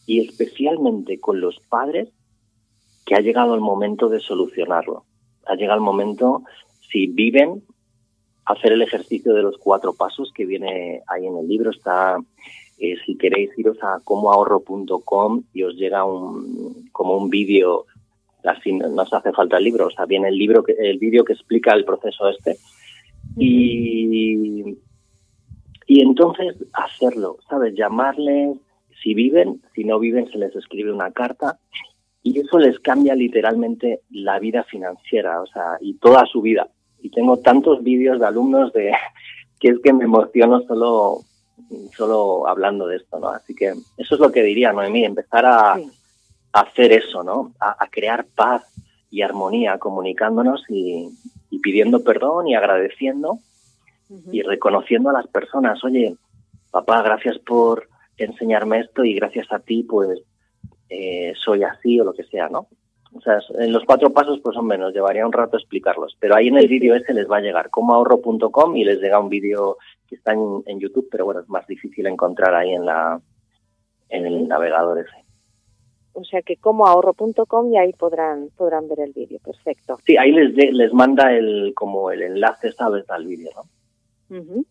y 0.07 0.21
especialmente 0.27 1.19
con 1.19 1.41
los 1.41 1.59
padres, 1.69 2.09
que 3.05 3.15
ha 3.15 3.21
llegado 3.21 3.55
el 3.55 3.61
momento 3.61 4.09
de 4.09 4.21
solucionarlo. 4.21 5.05
Ha 5.47 5.57
llegado 5.57 5.79
el 5.79 5.85
momento, 5.85 6.43
si 6.91 7.07
viven 7.07 7.63
hacer 8.47 8.73
el 8.73 8.83
ejercicio 8.83 9.35
de 9.35 9.43
los 9.43 9.57
cuatro 9.59 9.95
pasos 9.95 10.33
que 10.35 10.45
viene 10.45 11.03
ahí 11.07 11.27
en 11.27 11.37
el 11.37 11.49
libro. 11.49 11.71
Está, 11.71 12.17
eh, 12.79 12.97
si 13.05 13.17
queréis 13.17 13.51
iros 13.59 13.79
a 13.83 14.01
comoahorro.com 14.05 15.43
y 15.53 15.63
os 15.63 15.75
llega 15.75 16.05
un, 16.05 16.89
como 16.93 17.17
un 17.17 17.31
vídeo, 17.31 17.87
así 18.45 18.73
no 18.73 19.03
os 19.03 19.13
hace 19.13 19.33
falta 19.33 19.59
el 19.59 19.65
libro, 19.65 19.87
o 19.87 19.91
sea, 19.91 20.07
viene 20.07 20.29
el 20.29 20.37
libro, 20.37 20.63
que, 20.63 20.73
el 20.73 20.99
vídeo 20.99 21.25
que 21.25 21.33
explica 21.33 21.73
el 21.73 21.85
proceso 21.85 22.29
este. 22.29 22.57
Y, 23.37 24.77
y 25.87 26.01
entonces 26.01 26.57
hacerlo, 26.73 27.39
¿sabes? 27.49 27.75
Llamarles, 27.75 28.59
si 29.03 29.15
viven, 29.15 29.63
si 29.75 29.85
no 29.85 29.99
viven, 29.99 30.31
se 30.31 30.39
les 30.39 30.55
escribe 30.55 30.93
una 30.93 31.11
carta 31.11 31.59
y 32.23 32.39
eso 32.39 32.59
les 32.59 32.79
cambia 32.81 33.15
literalmente 33.15 34.01
la 34.11 34.39
vida 34.39 34.65
financiera, 34.65 35.43
o 35.43 35.47
sea, 35.47 35.77
y 35.81 35.95
toda 35.95 36.25
su 36.27 36.41
vida 36.41 36.69
y 37.05 37.11
tengo 37.11 37.37
tantos 37.37 37.85
vídeos 37.85 38.19
de 38.19 38.27
alumnos 38.27 38.73
de 38.73 38.93
que 39.61 39.69
es 39.69 39.79
que 39.85 39.93
me 39.93 40.05
emociono 40.05 40.63
solo 40.63 41.21
solo 41.97 42.49
hablando 42.49 42.87
de 42.87 42.97
esto, 42.97 43.19
¿no? 43.21 43.29
Así 43.29 43.55
que 43.55 43.75
eso 43.97 44.15
es 44.15 44.21
lo 44.21 44.33
que 44.33 44.43
diría 44.43 44.73
Noemí, 44.73 45.05
empezar 45.05 45.47
a, 45.47 45.77
hacer 46.55 46.93
eso, 46.93 47.23
¿no? 47.23 47.53
A, 47.61 47.87
crear 47.91 48.27
paz 48.27 48.63
y 49.11 49.23
armonía 49.23 49.79
comunicándonos 49.79 50.65
y, 50.69 51.11
pidiendo 51.63 52.03
perdón 52.03 52.49
y 52.49 52.55
agradeciendo 52.55 53.39
y 54.31 54.43
reconociendo 54.43 55.11
a 55.11 55.15
las 55.15 55.27
personas, 55.29 55.83
oye, 55.83 56.17
papá, 56.71 57.03
gracias 57.03 57.39
por 57.39 57.89
enseñarme 58.19 58.81
esto 58.81 59.05
y 59.05 59.15
gracias 59.15 59.51
a 59.51 59.61
ti, 59.61 59.83
pues 59.83 60.21
eh, 60.89 61.33
soy 61.37 61.63
así 61.65 61.99
o 62.01 62.05
lo 62.05 62.13
que 62.13 62.25
sea, 62.25 62.49
¿no? 62.49 62.69
O 63.15 63.21
sea, 63.21 63.39
en 63.59 63.73
los 63.73 63.85
cuatro 63.85 64.13
pasos 64.13 64.41
pues 64.43 64.55
son 64.55 64.67
menos, 64.67 64.93
llevaría 64.93 65.27
un 65.27 65.33
rato 65.33 65.57
explicarlos. 65.57 66.17
Pero 66.21 66.35
ahí 66.35 66.49
en 66.49 66.59
el 66.59 66.69
vídeo 66.69 66.95
ese 66.95 67.15
les 67.15 67.31
va 67.31 67.39
a 67.39 67.41
llegar 67.41 67.71
como 67.71 67.95
ahorro.com 67.95 68.77
y 68.77 68.85
les 68.85 69.01
llega 69.01 69.21
un 69.21 69.29
vídeo 69.29 69.79
que 70.09 70.17
está 70.17 70.33
en, 70.33 70.81
YouTube, 70.81 71.09
pero 71.11 71.25
bueno, 71.25 71.41
es 71.41 71.49
más 71.49 71.67
difícil 71.67 72.07
encontrar 72.07 72.55
ahí 72.55 72.73
en 72.73 72.85
la 72.85 73.21
en 74.09 74.27
el 74.27 74.49
navegador 74.49 74.99
ese. 74.99 75.24
O 76.15 76.25
sea 76.25 76.43
que 76.43 76.57
como 76.57 76.87
ahorro.com 76.87 77.73
y 77.73 77.79
ahí 77.79 77.93
podrán 77.93 78.49
podrán 78.57 78.89
ver 78.89 79.01
el 79.01 79.13
vídeo, 79.13 79.39
perfecto. 79.45 79.99
Sí, 80.07 80.17
ahí 80.17 80.33
les 80.33 80.55
les 80.73 80.93
manda 80.93 81.33
el 81.33 81.73
como 81.75 82.11
el 82.11 82.23
enlace, 82.23 82.73
sabes, 82.73 83.09
al 83.11 83.27
vídeo, 83.27 83.51
¿no? 83.55 84.65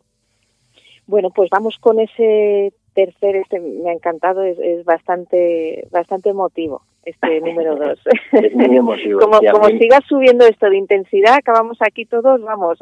Bueno, 1.06 1.30
pues 1.32 1.50
vamos 1.50 1.78
con 1.80 2.00
ese 2.00 2.74
tercer, 2.94 3.36
este 3.36 3.60
me 3.60 3.90
ha 3.90 3.94
encantado, 3.94 4.44
es, 4.44 4.58
es 4.60 4.86
bastante 4.86 5.88
bastante 5.92 6.30
emotivo 6.30 6.84
este 7.06 7.42
número 7.42 7.76
dos. 7.76 8.00
Es 8.32 8.54
muy 8.54 8.78
emotivo. 8.78 9.20
como 9.20 9.40
como 9.40 9.68
sigas 9.68 10.04
subiendo 10.08 10.46
esto 10.46 10.70
de 10.70 10.78
intensidad, 10.78 11.36
acabamos 11.36 11.78
aquí 11.82 12.06
todos, 12.06 12.42
vamos. 12.42 12.78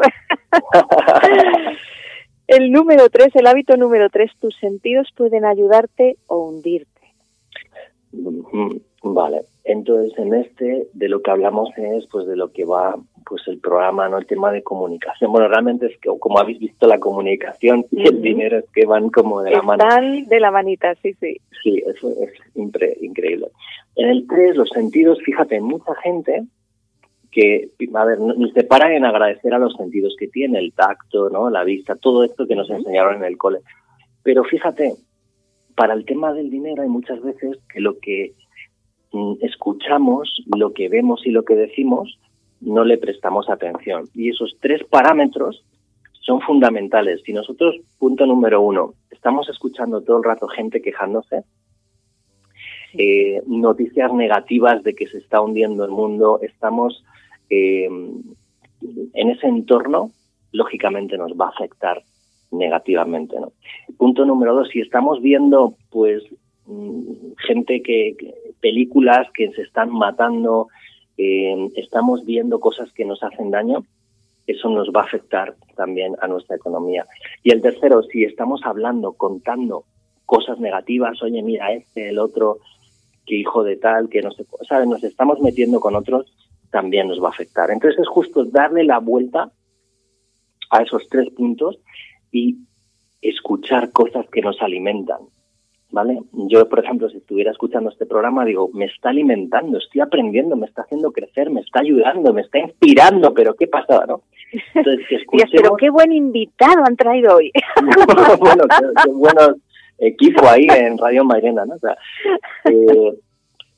el 2.47 2.71
número 2.71 3.09
tres, 3.09 3.35
el 3.35 3.47
hábito 3.47 3.77
número 3.77 4.09
tres, 4.09 4.31
tus 4.39 4.55
sentidos 4.57 5.09
pueden 5.15 5.45
ayudarte 5.45 6.17
o 6.27 6.47
hundirte. 6.47 7.00
Vale, 9.03 9.41
entonces 9.63 10.17
en 10.17 10.33
este 10.33 10.87
de 10.93 11.09
lo 11.09 11.21
que 11.21 11.31
hablamos 11.31 11.69
es 11.77 12.05
pues 12.11 12.27
de 12.27 12.35
lo 12.35 12.51
que 12.51 12.65
va 12.65 12.95
pues 13.25 13.41
el 13.47 13.59
programa, 13.59 14.09
no 14.09 14.17
el 14.17 14.25
tema 14.25 14.51
de 14.51 14.61
comunicación. 14.61 15.31
Bueno, 15.31 15.47
realmente 15.47 15.87
es 15.87 15.97
que 15.99 16.09
como 16.19 16.39
habéis 16.39 16.59
visto 16.59 16.87
la 16.87 16.99
comunicación 16.99 17.85
y 17.91 18.07
el 18.07 18.21
dinero 18.21 18.59
es 18.59 18.65
que 18.73 18.85
van 18.85 19.09
como 19.09 19.41
de 19.41 19.51
la 19.51 19.61
mano. 19.61 19.83
Están 19.83 20.25
de 20.25 20.39
la 20.39 20.51
manita, 20.51 20.93
sí, 20.95 21.13
sí. 21.13 21.37
Sí, 21.63 21.81
eso 21.85 22.09
es 22.09 22.31
increíble. 22.55 23.47
En 23.95 24.09
el 24.09 24.27
3, 24.27 24.55
los 24.55 24.69
sentidos, 24.69 25.19
fíjate, 25.23 25.61
mucha 25.61 25.95
gente 26.03 26.43
que, 27.31 27.69
a 27.93 28.05
ver, 28.05 28.19
ni 28.19 28.51
se 28.51 28.63
para 28.63 28.93
en 28.95 29.05
agradecer 29.05 29.53
a 29.53 29.59
los 29.59 29.73
sentidos 29.75 30.15
que 30.19 30.27
tiene, 30.27 30.59
el 30.59 30.73
tacto, 30.73 31.29
¿no? 31.29 31.49
La 31.49 31.63
vista, 31.63 31.95
todo 31.95 32.23
esto 32.23 32.45
que 32.45 32.55
nos 32.55 32.69
enseñaron 32.69 33.15
en 33.15 33.23
el 33.23 33.37
cole. 33.37 33.59
Pero 34.23 34.43
fíjate, 34.43 34.93
para 35.81 35.95
el 35.95 36.05
tema 36.05 36.31
del 36.31 36.51
dinero 36.51 36.83
hay 36.83 36.89
muchas 36.89 37.19
veces 37.23 37.57
que 37.73 37.79
lo 37.79 37.97
que 37.97 38.35
mm, 39.13 39.37
escuchamos, 39.41 40.31
lo 40.55 40.73
que 40.73 40.89
vemos 40.89 41.25
y 41.25 41.31
lo 41.31 41.43
que 41.43 41.55
decimos, 41.55 42.19
no 42.59 42.83
le 42.83 42.99
prestamos 42.99 43.49
atención. 43.49 44.07
Y 44.13 44.29
esos 44.29 44.55
tres 44.59 44.83
parámetros 44.83 45.65
son 46.19 46.39
fundamentales. 46.41 47.23
Si 47.25 47.33
nosotros, 47.33 47.77
punto 47.97 48.27
número 48.27 48.61
uno, 48.61 48.93
estamos 49.09 49.49
escuchando 49.49 50.03
todo 50.03 50.17
el 50.17 50.23
rato 50.23 50.47
gente 50.49 50.83
quejándose, 50.83 51.45
eh, 52.93 53.41
noticias 53.47 54.13
negativas 54.13 54.83
de 54.83 54.93
que 54.93 55.07
se 55.07 55.17
está 55.17 55.41
hundiendo 55.41 55.83
el 55.83 55.89
mundo, 55.89 56.41
estamos 56.43 57.03
eh, 57.49 57.85
en 57.87 59.29
ese 59.31 59.47
entorno, 59.47 60.11
lógicamente 60.51 61.17
nos 61.17 61.31
va 61.31 61.47
a 61.47 61.49
afectar 61.57 62.03
negativamente. 62.51 63.39
¿no? 63.39 63.53
Punto 63.97 64.25
número 64.25 64.53
dos, 64.53 64.69
si 64.69 64.79
estamos 64.79 65.21
viendo 65.21 65.75
pues 65.89 66.23
mm, 66.65 67.33
gente 67.47 67.81
que, 67.81 68.15
películas 68.59 69.27
que 69.33 69.51
se 69.51 69.63
están 69.63 69.91
matando, 69.91 70.67
eh, 71.17 71.69
estamos 71.75 72.25
viendo 72.25 72.59
cosas 72.59 72.91
que 72.93 73.05
nos 73.05 73.23
hacen 73.23 73.51
daño, 73.51 73.85
eso 74.47 74.69
nos 74.69 74.89
va 74.89 75.01
a 75.01 75.05
afectar 75.05 75.55
también 75.75 76.15
a 76.21 76.27
nuestra 76.27 76.55
economía. 76.55 77.05
Y 77.43 77.51
el 77.51 77.61
tercero, 77.61 78.03
si 78.03 78.23
estamos 78.23 78.61
hablando, 78.63 79.13
contando 79.13 79.85
cosas 80.25 80.59
negativas, 80.59 81.21
oye, 81.21 81.41
mira, 81.41 81.73
este, 81.73 82.09
el 82.09 82.19
otro, 82.19 82.57
que 83.25 83.35
hijo 83.35 83.63
de 83.63 83.77
tal, 83.77 84.09
que 84.09 84.21
no 84.21 84.31
sé, 84.31 84.45
¿sabes? 84.67 84.87
Nos 84.87 85.03
estamos 85.03 85.39
metiendo 85.41 85.79
con 85.79 85.95
otros, 85.95 86.33
también 86.71 87.07
nos 87.07 87.21
va 87.21 87.27
a 87.27 87.31
afectar. 87.31 87.69
Entonces 87.69 87.99
es 87.99 88.07
justo 88.07 88.45
darle 88.45 88.83
la 88.83 88.99
vuelta 88.99 89.51
a 90.69 90.81
esos 90.81 91.07
tres 91.09 91.29
puntos 91.31 91.79
y 92.31 92.57
escuchar 93.21 93.91
cosas 93.91 94.25
que 94.29 94.41
nos 94.41 94.61
alimentan. 94.61 95.19
¿Vale? 95.91 96.19
Yo, 96.31 96.69
por 96.69 96.79
ejemplo, 96.79 97.09
si 97.09 97.17
estuviera 97.17 97.51
escuchando 97.51 97.89
este 97.89 98.05
programa, 98.05 98.45
digo, 98.45 98.69
me 98.73 98.85
está 98.85 99.09
alimentando, 99.09 99.77
estoy 99.77 99.99
aprendiendo, 99.99 100.55
me 100.55 100.65
está 100.65 100.83
haciendo 100.83 101.11
crecer, 101.11 101.49
me 101.49 101.59
está 101.59 101.81
ayudando, 101.81 102.31
me 102.31 102.41
está 102.41 102.59
inspirando, 102.59 103.33
pero 103.33 103.55
¿qué 103.55 103.67
pasa, 103.67 104.05
no? 104.07 104.21
Entonces, 104.73 105.05
que 105.09 105.15
escuchemos... 105.17 105.51
pero 105.53 105.75
qué 105.75 105.89
buen 105.89 106.13
invitado 106.13 106.85
han 106.85 106.95
traído 106.95 107.35
hoy. 107.35 107.51
bueno, 108.39 108.63
qué, 109.03 109.11
bueno 109.11 109.55
equipo 110.01 110.47
ahí 110.47 110.65
en 110.69 110.97
Radio 110.97 111.23
Mairena, 111.23 111.65
¿no? 111.65 111.75
Eh, 112.65 113.13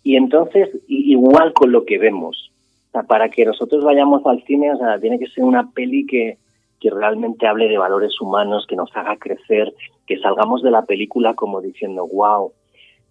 y 0.04 0.16
entonces, 0.16 0.70
igual 0.88 1.54
con 1.54 1.72
lo 1.72 1.86
que 1.86 1.98
vemos, 1.98 2.52
o 2.90 2.92
sea, 2.92 3.04
para 3.04 3.30
que 3.30 3.46
nosotros 3.46 3.84
vayamos 3.84 4.26
al 4.26 4.44
cine, 4.44 4.72
o 4.72 4.78
sea, 4.78 5.00
tiene 5.00 5.20
que 5.20 5.28
ser 5.28 5.44
una 5.44 5.72
peli 5.72 6.06
que, 6.06 6.38
que 6.84 6.90
realmente 6.90 7.48
hable 7.48 7.70
de 7.70 7.78
valores 7.78 8.20
humanos, 8.20 8.66
que 8.68 8.76
nos 8.76 8.94
haga 8.94 9.16
crecer, 9.16 9.74
que 10.06 10.20
salgamos 10.20 10.62
de 10.62 10.70
la 10.70 10.82
película 10.82 11.34
como 11.34 11.62
diciendo, 11.62 12.06
wow, 12.06 12.52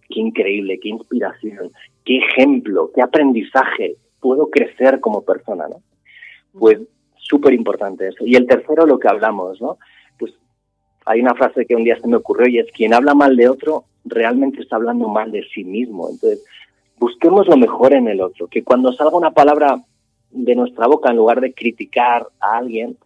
qué 0.09 0.19
increíble, 0.19 0.79
qué 0.79 0.89
inspiración, 0.89 1.71
qué 2.05 2.17
ejemplo, 2.17 2.91
qué 2.93 3.01
aprendizaje, 3.01 3.95
puedo 4.19 4.51
crecer 4.51 4.99
como 4.99 5.23
persona, 5.23 5.67
¿no? 5.67 5.77
Pues 6.51 6.81
súper 7.17 7.55
importante 7.55 8.09
eso. 8.09 8.23
Y 8.27 8.35
el 8.35 8.45
tercero, 8.45 8.85
lo 8.85 8.99
que 8.99 9.07
hablamos, 9.07 9.59
¿no? 9.59 9.79
Pues 10.19 10.35
hay 11.07 11.21
una 11.21 11.33
frase 11.33 11.65
que 11.65 11.75
un 11.75 11.83
día 11.83 11.99
se 11.99 12.07
me 12.07 12.17
ocurrió 12.17 12.47
y 12.47 12.59
es, 12.59 12.71
quien 12.73 12.93
habla 12.93 13.15
mal 13.15 13.35
de 13.35 13.49
otro 13.49 13.85
realmente 14.05 14.61
está 14.61 14.75
hablando 14.75 15.07
mal 15.07 15.31
de 15.31 15.43
sí 15.51 15.63
mismo. 15.63 16.11
Entonces, 16.11 16.45
busquemos 16.99 17.47
lo 17.47 17.57
mejor 17.57 17.95
en 17.95 18.07
el 18.07 18.21
otro, 18.21 18.45
que 18.45 18.63
cuando 18.63 18.93
salga 18.93 19.17
una 19.17 19.31
palabra 19.31 19.81
de 20.29 20.53
nuestra 20.53 20.85
boca, 20.85 21.09
en 21.09 21.17
lugar 21.17 21.41
de 21.41 21.55
criticar 21.55 22.27
a 22.39 22.57
alguien, 22.57 22.97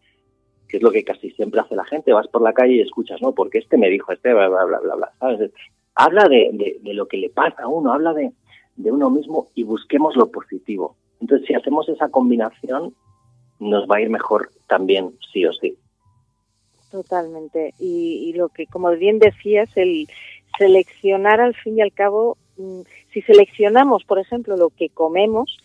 que 0.67 0.77
es 0.77 0.83
lo 0.83 0.91
que 0.91 1.03
casi 1.03 1.31
siempre 1.31 1.61
hace 1.61 1.75
la 1.75 1.85
gente, 1.85 2.13
vas 2.13 2.27
por 2.27 2.41
la 2.41 2.53
calle 2.53 2.73
y 2.73 2.81
escuchas, 2.81 3.21
¿no? 3.21 3.33
Porque 3.33 3.59
este 3.59 3.77
me 3.77 3.89
dijo, 3.89 4.11
este, 4.11 4.33
bla, 4.33 4.47
bla, 4.49 4.65
bla, 4.65 4.79
bla, 4.79 4.95
bla 4.95 5.11
¿sabes? 5.19 5.51
Habla 5.95 6.27
de, 6.27 6.79
de, 6.81 6.93
lo 6.93 7.07
que 7.07 7.17
le 7.17 7.29
pasa 7.29 7.63
a 7.63 7.67
uno, 7.67 7.91
habla 7.91 8.13
de, 8.13 8.31
de 8.75 8.91
uno 8.91 9.09
mismo 9.09 9.47
y 9.55 9.63
busquemos 9.63 10.15
lo 10.15 10.29
positivo. 10.31 10.95
Entonces, 11.19 11.47
si 11.47 11.55
hacemos 11.55 11.89
esa 11.89 12.09
combinación, 12.09 12.93
nos 13.59 13.87
va 13.89 13.97
a 13.97 14.01
ir 14.01 14.09
mejor 14.09 14.51
también, 14.67 15.17
sí 15.33 15.45
o 15.45 15.53
sí. 15.53 15.75
Totalmente. 16.91 17.73
Y, 17.79 18.33
lo 18.33 18.49
que, 18.49 18.65
como 18.67 18.89
bien 18.91 19.19
decías, 19.19 19.69
el 19.75 20.07
seleccionar 20.57 21.41
al 21.41 21.55
fin 21.55 21.77
y 21.77 21.81
al 21.81 21.91
cabo, 21.91 22.37
mm, 22.57 22.81
si 23.11 23.21
seleccionamos, 23.21 24.03
por 24.05 24.19
ejemplo, 24.19 24.55
lo 24.55 24.69
que 24.69 24.89
comemos, 24.89 25.57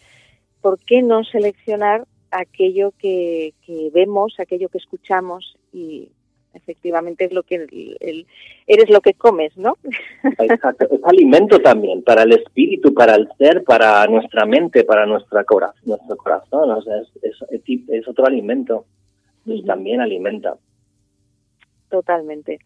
¿por 0.61 0.79
qué 0.79 1.03
no 1.03 1.25
seleccionar 1.25 2.07
aquello 2.33 2.93
que, 2.99 3.55
vemos, 3.93 4.35
aquello 4.39 4.69
que 4.69 4.79
escuchamos 4.79 5.57
y 5.73 6.09
efectivamente 6.55 7.25
es 7.25 7.33
lo 7.33 7.43
que 7.45 7.55
el, 8.01 8.27
eres 8.67 8.91
lo 8.91 9.01
que 9.01 9.15
comes, 9.15 9.57
¿no? 9.57 9.79
Exacto, 10.39 10.87
es 10.91 11.05
alimento 11.05 11.61
también 11.61 12.03
para 12.03 12.23
el 12.23 12.33
espíritu, 12.33 12.93
para 12.93 13.15
el 13.15 13.29
ser, 13.39 13.65
para 13.65 14.07
nuestra 14.07 14.45
mente, 14.45 14.85
para 14.85 15.07
nuestra 15.07 15.45
cora 15.45 15.73
nuestro 15.85 16.17
corazón, 16.17 16.71
o 16.71 16.83
sea, 16.83 16.97
es, 17.23 17.63
es, 17.89 18.09
otro 18.09 18.27
alimento 18.27 18.85
y 19.47 19.65
también 19.65 20.01
alimenta. 20.01 20.57
Totalmente. 21.89 22.59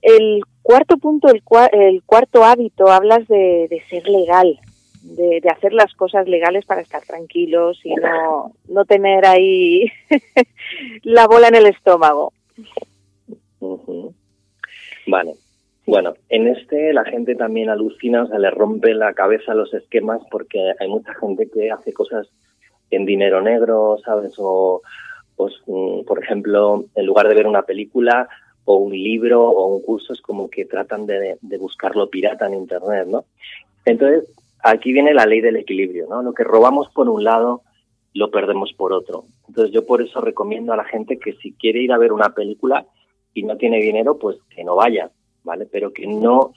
El 0.00 0.42
cuarto 0.62 0.96
punto, 0.96 1.28
el, 1.28 1.42
el 1.72 2.02
cuarto 2.04 2.44
hábito, 2.44 2.88
hablas 2.88 3.26
de, 3.26 3.66
de 3.68 3.82
ser 3.88 4.08
legal 4.08 4.60
de, 5.02 5.42
hacer 5.50 5.72
las 5.72 5.94
cosas 5.94 6.28
legales 6.28 6.64
para 6.64 6.80
estar 6.80 7.02
tranquilos 7.02 7.80
y 7.84 7.94
no, 7.94 8.52
no 8.68 8.84
tener 8.84 9.26
ahí 9.26 9.90
la 11.02 11.26
bola 11.26 11.48
en 11.48 11.54
el 11.56 11.66
estómago. 11.66 12.32
Vale. 15.06 15.34
Bueno, 15.86 16.14
en 16.28 16.48
este 16.48 16.92
la 16.92 17.04
gente 17.04 17.34
también 17.34 17.70
alucina, 17.70 18.24
o 18.24 18.26
sea, 18.26 18.38
le 18.38 18.50
rompe 18.50 18.92
la 18.92 19.14
cabeza 19.14 19.54
los 19.54 19.72
esquemas 19.72 20.20
porque 20.30 20.72
hay 20.78 20.86
mucha 20.86 21.14
gente 21.14 21.48
que 21.48 21.70
hace 21.70 21.94
cosas 21.94 22.28
en 22.90 23.06
dinero 23.06 23.40
negro, 23.40 23.96
¿sabes? 24.04 24.34
O, 24.36 24.82
mm, 25.38 26.04
por 26.04 26.22
ejemplo, 26.22 26.84
en 26.94 27.06
lugar 27.06 27.28
de 27.28 27.34
ver 27.34 27.46
una 27.46 27.62
película 27.62 28.28
o 28.66 28.76
un 28.76 28.92
libro 28.92 29.48
o 29.48 29.66
un 29.74 29.82
curso, 29.82 30.12
es 30.12 30.20
como 30.20 30.50
que 30.50 30.66
tratan 30.66 31.06
de, 31.06 31.38
de 31.40 31.58
buscarlo 31.58 32.10
pirata 32.10 32.46
en 32.46 32.54
Internet, 32.54 33.06
¿no? 33.06 33.24
Entonces, 33.86 34.28
aquí 34.62 34.92
viene 34.92 35.14
la 35.14 35.26
ley 35.26 35.40
del 35.40 35.56
equilibrio, 35.56 36.06
¿no? 36.08 36.22
Lo 36.22 36.34
que 36.34 36.44
robamos 36.44 36.88
por 36.90 37.08
un 37.08 37.24
lado, 37.24 37.62
lo 38.14 38.30
perdemos 38.30 38.72
por 38.72 38.92
otro. 38.92 39.24
Entonces 39.48 39.72
yo 39.72 39.86
por 39.86 40.02
eso 40.02 40.20
recomiendo 40.20 40.72
a 40.72 40.76
la 40.76 40.84
gente 40.84 41.18
que 41.18 41.34
si 41.34 41.52
quiere 41.52 41.82
ir 41.82 41.92
a 41.92 41.98
ver 41.98 42.12
una 42.12 42.30
película 42.30 42.86
y 43.34 43.42
no 43.42 43.56
tiene 43.56 43.78
dinero, 43.78 44.18
pues 44.18 44.38
que 44.50 44.64
no 44.64 44.76
vaya, 44.76 45.10
¿vale? 45.44 45.66
Pero 45.66 45.92
que 45.92 46.06
no, 46.06 46.52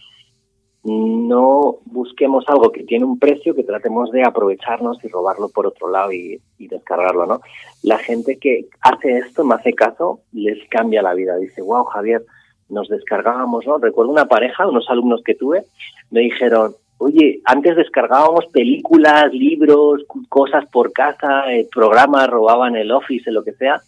no 0.84 1.78
busquemos 1.86 2.46
algo 2.48 2.72
que 2.72 2.84
tiene 2.84 3.06
un 3.06 3.20
precio, 3.20 3.54
que 3.54 3.64
tratemos 3.64 4.12
de 4.12 4.24
aprovecharnos 4.24 5.04
y 5.04 5.08
robarlo 5.08 5.50
por 5.50 5.68
otro 5.68 5.90
lado 5.90 6.12
y, 6.12 6.42
descargarlo, 6.58 7.26
¿no? 7.26 7.42
La 7.84 7.98
gente 7.98 8.38
que 8.38 8.68
hace 8.82 9.18
esto, 9.18 9.44
me 9.44 9.56
hace 9.56 9.74
caso, 9.74 10.22
les 10.32 10.58
cambia 10.70 11.02
la 11.02 11.14
vida. 11.14 11.36
Dice, 11.36 11.62
wow, 11.62 11.84
Javier, 11.84 12.24
nos 12.70 12.88
descargábamos, 12.88 13.66
¿no? 13.68 13.78
Recuerdo 13.78 14.12
una 14.12 14.26
pareja, 14.26 14.68
unos 14.68 14.90
alumnos 14.90 15.22
que 15.24 15.36
tuve, 15.36 15.66
me 16.12 16.22
dijeron, 16.22 16.76
Oye, 17.04 17.42
antes 17.46 17.76
descargábamos 17.76 18.46
películas, 18.54 19.34
libros, 19.34 20.06
cosas 20.30 20.70
por 20.70 20.94
casa, 20.94 21.52
eh, 21.52 21.68
programas, 21.74 22.30
robaban 22.30 22.76
el 22.76 22.92
office, 22.92 23.32
lo 23.32 23.44
que 23.44 23.54
sea, 23.54 23.82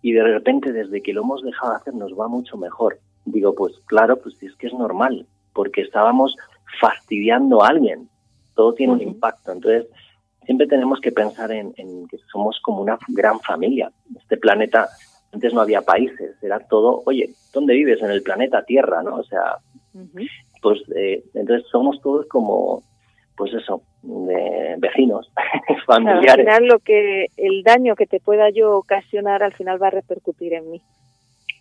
y 0.00 0.12
de 0.12 0.22
repente 0.22 0.72
desde 0.72 1.02
que 1.02 1.12
lo 1.12 1.20
hemos 1.20 1.42
dejado 1.42 1.72
de 1.72 1.76
hacer 1.76 1.94
nos 1.94 2.18
va 2.18 2.28
mucho 2.28 2.56
mejor. 2.56 2.98
Digo, 3.26 3.54
pues 3.54 3.74
claro, 3.84 4.16
pues 4.16 4.42
es 4.42 4.54
que 4.54 4.68
es 4.68 4.72
normal, 4.72 5.26
porque 5.52 5.82
estábamos 5.82 6.34
fastidiando 6.80 7.62
a 7.62 7.68
alguien. 7.68 8.08
Todo 8.54 8.72
tiene 8.72 8.94
un 8.94 9.02
impacto. 9.02 9.52
Entonces, 9.52 9.86
siempre 10.46 10.66
tenemos 10.66 10.98
que 10.98 11.12
pensar 11.12 11.52
en, 11.52 11.74
que 11.74 12.16
somos 12.32 12.58
como 12.62 12.80
una 12.80 12.98
gran 13.08 13.38
familia. 13.40 13.92
Este 14.18 14.38
planeta, 14.38 14.88
antes 15.30 15.52
no 15.52 15.60
había 15.60 15.82
países, 15.82 16.42
era 16.42 16.58
todo, 16.58 17.02
oye, 17.04 17.34
¿dónde 17.52 17.74
vives? 17.74 18.00
En 18.00 18.10
el 18.10 18.22
planeta 18.22 18.64
Tierra, 18.64 19.02
¿no? 19.02 19.16
O 19.16 19.24
sea, 19.24 19.58
pues 20.60 20.80
eh, 20.94 21.22
entonces 21.34 21.66
somos 21.70 22.00
todos 22.02 22.26
como, 22.26 22.82
pues 23.36 23.52
eso, 23.54 23.82
vecinos, 24.02 25.30
familiares. 25.86 26.30
al 26.30 26.40
final 26.40 26.66
lo 26.66 26.78
que, 26.78 27.26
el 27.36 27.62
daño 27.62 27.96
que 27.96 28.06
te 28.06 28.20
pueda 28.20 28.50
yo 28.50 28.76
ocasionar 28.76 29.42
al 29.42 29.54
final 29.54 29.82
va 29.82 29.88
a 29.88 29.90
repercutir 29.90 30.54
en 30.54 30.70
mí. 30.70 30.82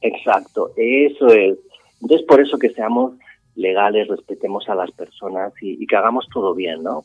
Exacto, 0.02 0.72
eso 0.78 1.28
es. 1.28 1.58
Entonces 2.02 2.26
por 2.28 2.42
eso 2.42 2.58
que 2.58 2.70
seamos 2.70 3.14
legales, 3.56 4.08
respetemos 4.08 4.70
a 4.70 4.76
las 4.76 4.92
personas 4.92 5.54
y, 5.62 5.86
que 5.86 5.96
hagamos 5.96 6.28
todo 6.34 6.56
bien, 6.56 6.84
¿no? 6.84 7.04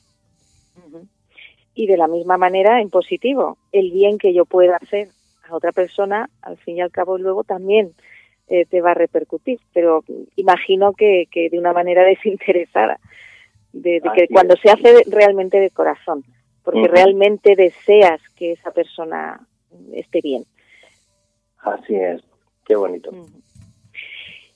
Y 1.74 1.88
de 1.88 1.96
la 1.96 2.06
misma 2.06 2.38
manera, 2.38 2.80
en 2.80 2.88
positivo, 2.88 3.58
el 3.72 3.90
bien 3.90 4.18
que 4.18 4.32
yo 4.32 4.44
pueda 4.44 4.76
hacer 4.76 5.08
a 5.48 5.56
otra 5.56 5.72
persona, 5.72 6.30
al 6.42 6.56
fin 6.58 6.76
y 6.76 6.80
al 6.80 6.92
cabo 6.92 7.18
luego 7.18 7.42
también 7.42 7.92
eh, 8.48 8.66
te 8.66 8.80
va 8.80 8.92
a 8.92 8.94
repercutir. 8.94 9.60
Pero 9.72 10.04
imagino 10.36 10.92
que, 10.92 11.26
de 11.34 11.58
una 11.58 11.72
manera 11.72 12.04
desinteresada, 12.04 12.98
de, 13.72 14.00
que 14.14 14.28
cuando 14.28 14.56
se 14.56 14.70
hace 14.70 15.04
realmente 15.06 15.58
de 15.58 15.70
corazón. 15.70 16.24
porque 16.62 16.88
realmente 16.88 17.56
deseas 17.56 18.20
que 18.36 18.52
esa 18.52 18.70
persona 18.70 19.40
esté 19.92 20.20
bien. 20.22 20.44
Así 21.58 21.94
es, 21.94 22.22
qué 22.66 22.76
bonito. 22.76 23.10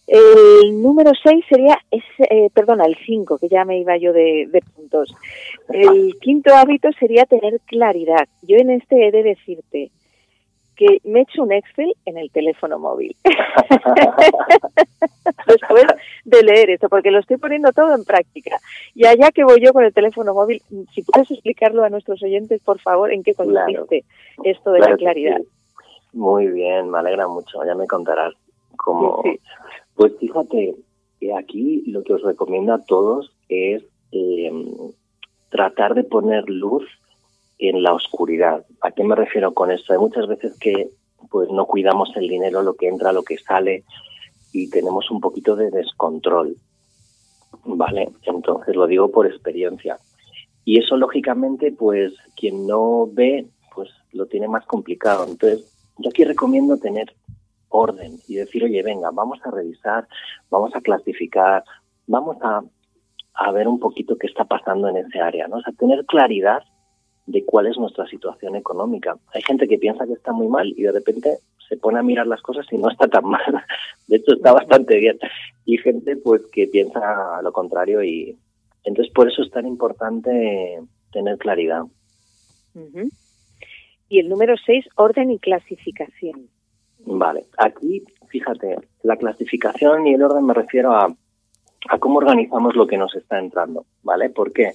El 0.09 0.81
número 0.81 1.13
6 1.23 1.45
sería, 1.51 1.79
ese, 1.91 2.25
eh, 2.31 2.49
perdona, 2.55 2.87
el 2.87 2.97
5, 3.05 3.37
que 3.37 3.49
ya 3.49 3.67
me 3.67 3.79
iba 3.79 3.95
yo 3.99 4.15
de, 4.15 4.49
puntos. 4.75 5.15
El 5.69 6.15
quinto 6.19 6.55
hábito 6.55 6.89
sería 6.99 7.27
tener 7.27 7.61
claridad. 7.67 8.27
Yo 8.41 8.57
en 8.57 8.71
este 8.71 9.07
he 9.07 9.11
de 9.11 9.23
decirte 9.23 9.91
que 10.79 11.01
me 11.05 11.19
he 11.19 11.23
hecho 11.23 11.43
un 11.43 11.53
Excel 11.53 11.93
en 12.07 12.17
el 12.17 12.31
teléfono 12.31 12.79
móvil. 12.79 13.15
Después 15.47 15.85
de 16.25 16.43
leer 16.43 16.71
esto, 16.71 16.89
porque 16.89 17.11
lo 17.11 17.19
estoy 17.19 17.37
poniendo 17.37 17.73
todo 17.73 17.95
en 17.95 18.05
práctica. 18.05 18.57
Y 18.95 19.07
allá 19.07 19.31
que 19.33 19.45
voy 19.45 19.61
yo 19.61 19.73
con 19.73 19.85
el 19.85 19.93
teléfono 19.93 20.33
móvil, 20.33 20.63
si 20.95 21.03
puedes 21.03 21.31
explicarlo 21.31 21.83
a 21.83 21.91
nuestros 21.91 22.23
oyentes, 22.23 22.63
por 22.63 22.79
favor, 22.79 23.13
en 23.13 23.25
qué 23.25 23.35
consiste 23.35 24.05
esto 24.45 24.71
de 24.71 24.79
la 24.79 24.97
claridad. 24.97 25.41
Muy 26.13 26.47
bien, 26.47 26.91
me 26.91 26.99
alegra 26.99 27.27
mucho, 27.27 27.59
ya 27.67 27.75
me 27.75 27.87
contarás 27.87 28.33
cómo, 28.77 29.23
pues 29.97 30.13
fíjate, 30.19 30.77
que 31.21 31.35
aquí 31.35 31.83
lo 31.89 32.05
que 32.05 32.15
os 32.15 32.23
recomiendo 32.23 32.73
a 32.73 32.85
todos 32.85 33.33
es 33.49 33.83
eh, 34.13 34.53
tratar 35.51 35.95
de 35.95 36.05
poner 36.05 36.49
luz 36.49 36.85
en 37.59 37.83
la 37.83 37.93
oscuridad. 37.93 38.65
¿A 38.81 38.93
qué 38.93 39.05
me 39.05 39.15
refiero 39.15 39.53
con 39.53 39.71
esto? 39.71 39.93
Hay 39.93 39.99
muchas 39.99 40.27
veces 40.27 40.57
que 40.59 40.91
pues 41.31 41.51
no 41.51 41.67
cuidamos 41.67 42.11
el 42.17 42.29
dinero, 42.29 42.63
lo 42.63 42.75
que 42.75 42.89
entra, 42.89 43.13
lo 43.13 43.23
que 43.23 43.39
sale 43.39 43.85
y 44.53 44.71
tenemos 44.71 45.11
un 45.11 45.21
poquito 45.21 45.57
de 45.57 45.71
descontrol. 45.71 46.57
¿Vale? 47.65 48.11
Entonces 48.23 48.77
lo 48.77 48.87
digo 48.87 49.11
por 49.11 49.27
experiencia. 49.27 49.99
Y 50.65 50.79
eso 50.79 50.97
lógicamente 50.97 51.73
pues 51.73 52.13
quien 52.37 52.67
no 52.67 53.09
ve 53.11 53.47
pues 53.75 53.91
lo 54.13 54.27
tiene 54.27 54.49
más 54.49 54.65
complicado. 54.67 55.27
Entonces 55.29 55.75
yo 55.99 56.11
aquí 56.11 56.25
recomiendo 56.25 56.77
tener 56.79 57.13
orden 57.69 58.19
y 58.29 58.37
decir, 58.37 58.65
oye, 58.65 58.83
venga, 58.83 59.11
vamos 59.11 59.41
a 59.45 59.51
revisar, 59.51 60.07
vamos 60.51 60.75
a 60.75 60.81
clasificar, 60.81 61.65
vamos 62.07 62.37
a, 62.43 62.63
a 63.35 63.53
ver 63.53 63.69
un 63.69 63.79
poquito 63.79 64.17
qué 64.17 64.27
está 64.27 64.45
pasando 64.45 64.89
en 64.89 64.99
ese 64.99 65.21
área, 65.21 65.49
¿no? 65.49 65.57
O 65.57 65.63
sea, 65.63 65.73
tener 65.75 66.07
claridad 66.07 66.63
de 67.29 67.45
cuál 67.45 67.67
es 67.67 67.77
nuestra 67.77 68.07
situación 68.07 68.57
económica. 68.57 69.17
Hay 69.35 69.43
gente 69.43 69.69
que 69.69 69.79
piensa 69.79 70.07
que 70.07 70.15
está 70.15 70.33
muy 70.33 70.49
mal 70.49 70.73
y 70.75 70.83
de 70.83 70.93
repente 70.93 71.39
se 71.69 71.77
pone 71.77 71.99
a 71.99 72.03
mirar 72.03 72.27
las 72.27 72.41
cosas 72.41 72.67
y 72.73 72.79
no 72.79 72.91
está 72.91 73.07
tan 73.07 73.27
mal. 73.27 73.63
De 74.09 74.17
hecho, 74.17 74.33
está 74.33 74.53
bastante 74.53 74.97
bien. 74.97 75.19
Y 75.67 75.77
gente 75.77 76.17
pues 76.17 76.41
que 76.51 76.67
piensa 76.67 77.43
lo 77.43 77.53
contrario 77.53 78.03
y 78.03 78.39
entonces 78.85 79.13
por 79.13 79.31
eso 79.31 79.43
es 79.43 79.51
tan 79.51 79.67
importante 79.67 80.81
tener 81.13 81.37
claridad. 81.37 81.83
Y 84.09 84.21
el 84.21 84.29
número 84.31 84.55
seis, 84.65 84.87
orden 84.97 85.31
y 85.31 85.39
clasificación. 85.39 86.49
Vale, 87.01 87.45
aquí, 87.59 88.05
fíjate, 88.29 88.77
la 89.03 89.17
clasificación 89.17 90.07
y 90.07 90.15
el 90.15 90.23
orden 90.23 90.47
me 90.47 90.55
refiero 90.55 90.95
a, 90.95 91.15
a 91.91 91.99
cómo 91.99 92.19
organizamos 92.19 92.75
lo 92.75 92.87
que 92.87 92.97
nos 92.97 93.15
está 93.15 93.39
entrando, 93.39 93.85
¿vale? 94.03 94.31
¿Por 94.31 94.53
qué? 94.55 94.73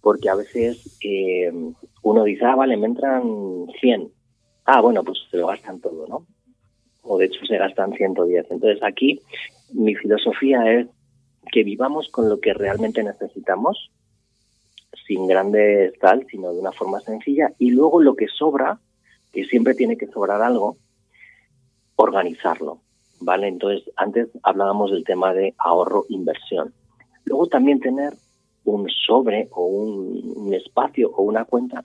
Porque 0.00 0.28
a 0.28 0.34
veces 0.34 0.98
eh, 1.02 1.52
uno 2.02 2.24
dice, 2.24 2.44
ah, 2.44 2.54
vale, 2.54 2.76
me 2.76 2.86
entran 2.86 3.66
100. 3.80 4.10
Ah, 4.64 4.80
bueno, 4.80 5.04
pues 5.04 5.18
se 5.30 5.36
lo 5.36 5.48
gastan 5.48 5.80
todo, 5.80 6.06
¿no? 6.06 6.26
O 7.02 7.18
de 7.18 7.26
hecho 7.26 7.44
se 7.46 7.58
gastan 7.58 7.92
110. 7.92 8.50
Entonces 8.50 8.82
aquí 8.82 9.20
mi 9.72 9.94
filosofía 9.94 10.72
es 10.72 10.88
que 11.52 11.64
vivamos 11.64 12.08
con 12.10 12.28
lo 12.28 12.40
que 12.40 12.54
realmente 12.54 13.02
necesitamos, 13.02 13.90
sin 15.06 15.26
grandes 15.26 15.98
tal, 15.98 16.26
sino 16.30 16.52
de 16.52 16.60
una 16.60 16.72
forma 16.72 17.00
sencilla, 17.00 17.52
y 17.58 17.70
luego 17.70 18.00
lo 18.00 18.14
que 18.14 18.28
sobra, 18.28 18.78
que 19.32 19.44
siempre 19.44 19.74
tiene 19.74 19.96
que 19.96 20.06
sobrar 20.06 20.42
algo, 20.42 20.76
organizarlo, 21.96 22.80
¿vale? 23.20 23.48
Entonces, 23.48 23.90
antes 23.96 24.28
hablábamos 24.42 24.90
del 24.90 25.04
tema 25.04 25.32
de 25.32 25.54
ahorro-inversión. 25.58 26.72
Luego 27.24 27.46
también 27.46 27.80
tener 27.80 28.14
un 28.70 28.88
sobre 28.88 29.48
o 29.52 29.66
un, 29.66 30.54
espacio 30.54 31.10
o 31.10 31.22
una 31.22 31.44
cuenta 31.44 31.84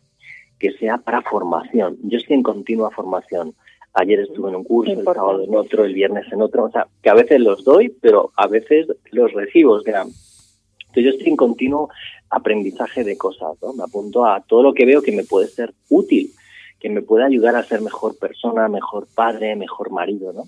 que 0.59 0.71
sea 0.73 0.97
para 0.97 1.21
formación. 1.21 1.97
Yo 2.03 2.17
estoy 2.17 2.37
en 2.37 2.43
continua 2.43 2.89
formación. 2.91 3.53
Ayer 3.93 4.19
estuve 4.19 4.49
en 4.49 4.55
un 4.55 4.63
curso, 4.63 4.91
el 4.91 5.03
sábado 5.03 5.43
en 5.43 5.55
otro, 5.55 5.85
el 5.85 5.93
viernes 5.93 6.25
en 6.31 6.41
otro. 6.41 6.65
O 6.65 6.71
sea, 6.71 6.87
que 7.01 7.09
a 7.09 7.13
veces 7.13 7.39
los 7.39 7.63
doy, 7.63 7.89
pero 8.01 8.31
a 8.35 8.47
veces 8.47 8.87
los 9.11 9.31
recibo. 9.33 9.73
O 9.73 9.81
sea, 9.81 10.01
entonces 10.01 11.03
yo 11.03 11.09
estoy 11.09 11.29
en 11.29 11.37
continuo 11.37 11.89
aprendizaje 12.29 13.03
de 13.03 13.17
cosas, 13.17 13.57
¿no? 13.61 13.73
Me 13.73 13.83
apunto 13.83 14.25
a 14.25 14.41
todo 14.41 14.63
lo 14.63 14.73
que 14.73 14.85
veo 14.85 15.01
que 15.01 15.11
me 15.11 15.23
puede 15.23 15.47
ser 15.47 15.73
útil 15.89 16.31
que 16.79 16.89
me 16.89 17.01
pueda 17.01 17.25
ayudar 17.25 17.55
a 17.55 17.63
ser 17.63 17.81
mejor 17.81 18.17
persona, 18.17 18.67
mejor 18.67 19.07
padre, 19.15 19.55
mejor 19.55 19.91
marido, 19.91 20.33
¿no? 20.33 20.43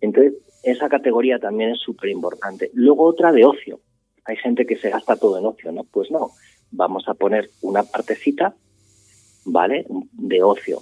Entonces, 0.00 0.34
esa 0.62 0.88
categoría 0.88 1.38
también 1.38 1.70
es 1.70 1.80
súper 1.80 2.10
importante. 2.10 2.70
Luego 2.74 3.04
otra 3.04 3.32
de 3.32 3.44
ocio. 3.44 3.80
Hay 4.26 4.36
gente 4.36 4.66
que 4.66 4.76
se 4.76 4.90
gasta 4.90 5.16
todo 5.16 5.38
en 5.38 5.46
ocio, 5.46 5.72
¿no? 5.72 5.84
Pues 5.84 6.10
no, 6.10 6.30
vamos 6.70 7.08
a 7.08 7.14
poner 7.14 7.50
una 7.62 7.82
partecita, 7.82 8.54
¿vale? 9.44 9.86
De 10.12 10.42
ocio. 10.42 10.80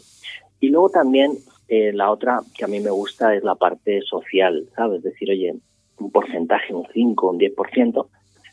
Y 0.60 0.68
luego 0.68 0.88
también 0.90 1.38
eh, 1.68 1.92
la 1.92 2.10
otra 2.10 2.40
que 2.56 2.64
a 2.64 2.68
mí 2.68 2.80
me 2.80 2.90
gusta 2.90 3.34
es 3.34 3.42
la 3.42 3.54
parte 3.54 4.00
social, 4.02 4.68
¿sabes? 4.76 4.98
Es 4.98 5.04
decir, 5.04 5.30
oye, 5.30 5.54
un 5.98 6.10
porcentaje, 6.10 6.74
un 6.74 6.86
5, 6.92 7.30
un 7.30 7.38
10% 7.38 8.06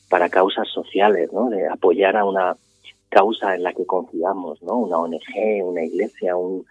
para 0.10 0.30
causas 0.30 0.67
sociales, 0.67 1.32
¿no? 1.32 1.49
De 1.49 1.67
apoyar 1.67 2.17
a 2.17 2.25
una 2.25 2.58
causa 3.10 3.56
en 3.56 3.63
la 3.63 3.73
que 3.73 3.86
confiamos, 3.86 4.62
¿no? 4.62 4.77
Una 4.77 4.97
ONG, 4.97 5.63
una 5.63 5.84
iglesia, 5.84 6.36
un, 6.36 6.65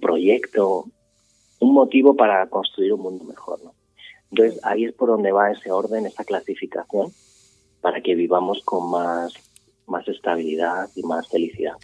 proyecto, 0.00 0.84
un 1.58 1.74
motivo 1.74 2.14
para 2.14 2.46
construir 2.48 2.92
un 2.92 3.02
mundo 3.02 3.24
mejor, 3.24 3.62
¿no? 3.64 3.74
Entonces 4.30 4.60
ahí 4.64 4.84
es 4.84 4.92
por 4.92 5.08
donde 5.08 5.32
va 5.32 5.50
ese 5.50 5.72
orden, 5.72 6.06
esa 6.06 6.24
clasificación, 6.24 7.08
para 7.80 8.00
que 8.00 8.14
vivamos 8.14 8.62
con 8.64 8.90
más, 8.90 9.32
más 9.86 10.06
estabilidad 10.08 10.88
y 10.94 11.02
más 11.02 11.28
felicidad. 11.28 11.74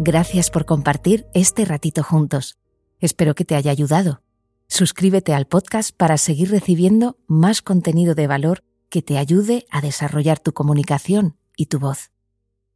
Gracias 0.00 0.50
por 0.50 0.64
compartir 0.64 1.26
este 1.34 1.64
ratito 1.64 2.04
juntos. 2.04 2.56
Espero 3.00 3.34
que 3.34 3.44
te 3.44 3.56
haya 3.56 3.72
ayudado. 3.72 4.22
Suscríbete 4.68 5.34
al 5.34 5.46
podcast 5.46 5.90
para 5.96 6.18
seguir 6.18 6.50
recibiendo 6.50 7.16
más 7.26 7.62
contenido 7.62 8.14
de 8.14 8.28
valor 8.28 8.62
que 8.90 9.02
te 9.02 9.18
ayude 9.18 9.66
a 9.70 9.80
desarrollar 9.80 10.38
tu 10.38 10.52
comunicación 10.52 11.36
y 11.56 11.66
tu 11.66 11.80
voz. 11.80 12.12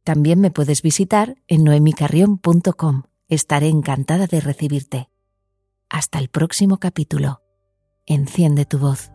También 0.03 0.41
me 0.41 0.51
puedes 0.51 0.81
visitar 0.81 1.35
en 1.47 1.63
noemicarrión.com. 1.63 3.03
Estaré 3.29 3.69
encantada 3.69 4.27
de 4.27 4.41
recibirte. 4.41 5.09
Hasta 5.93 6.17
el 6.17 6.27
próximo 6.27 6.79
capítulo. 6.79 7.43
Enciende 8.07 8.65
tu 8.65 8.79
voz. 8.79 9.12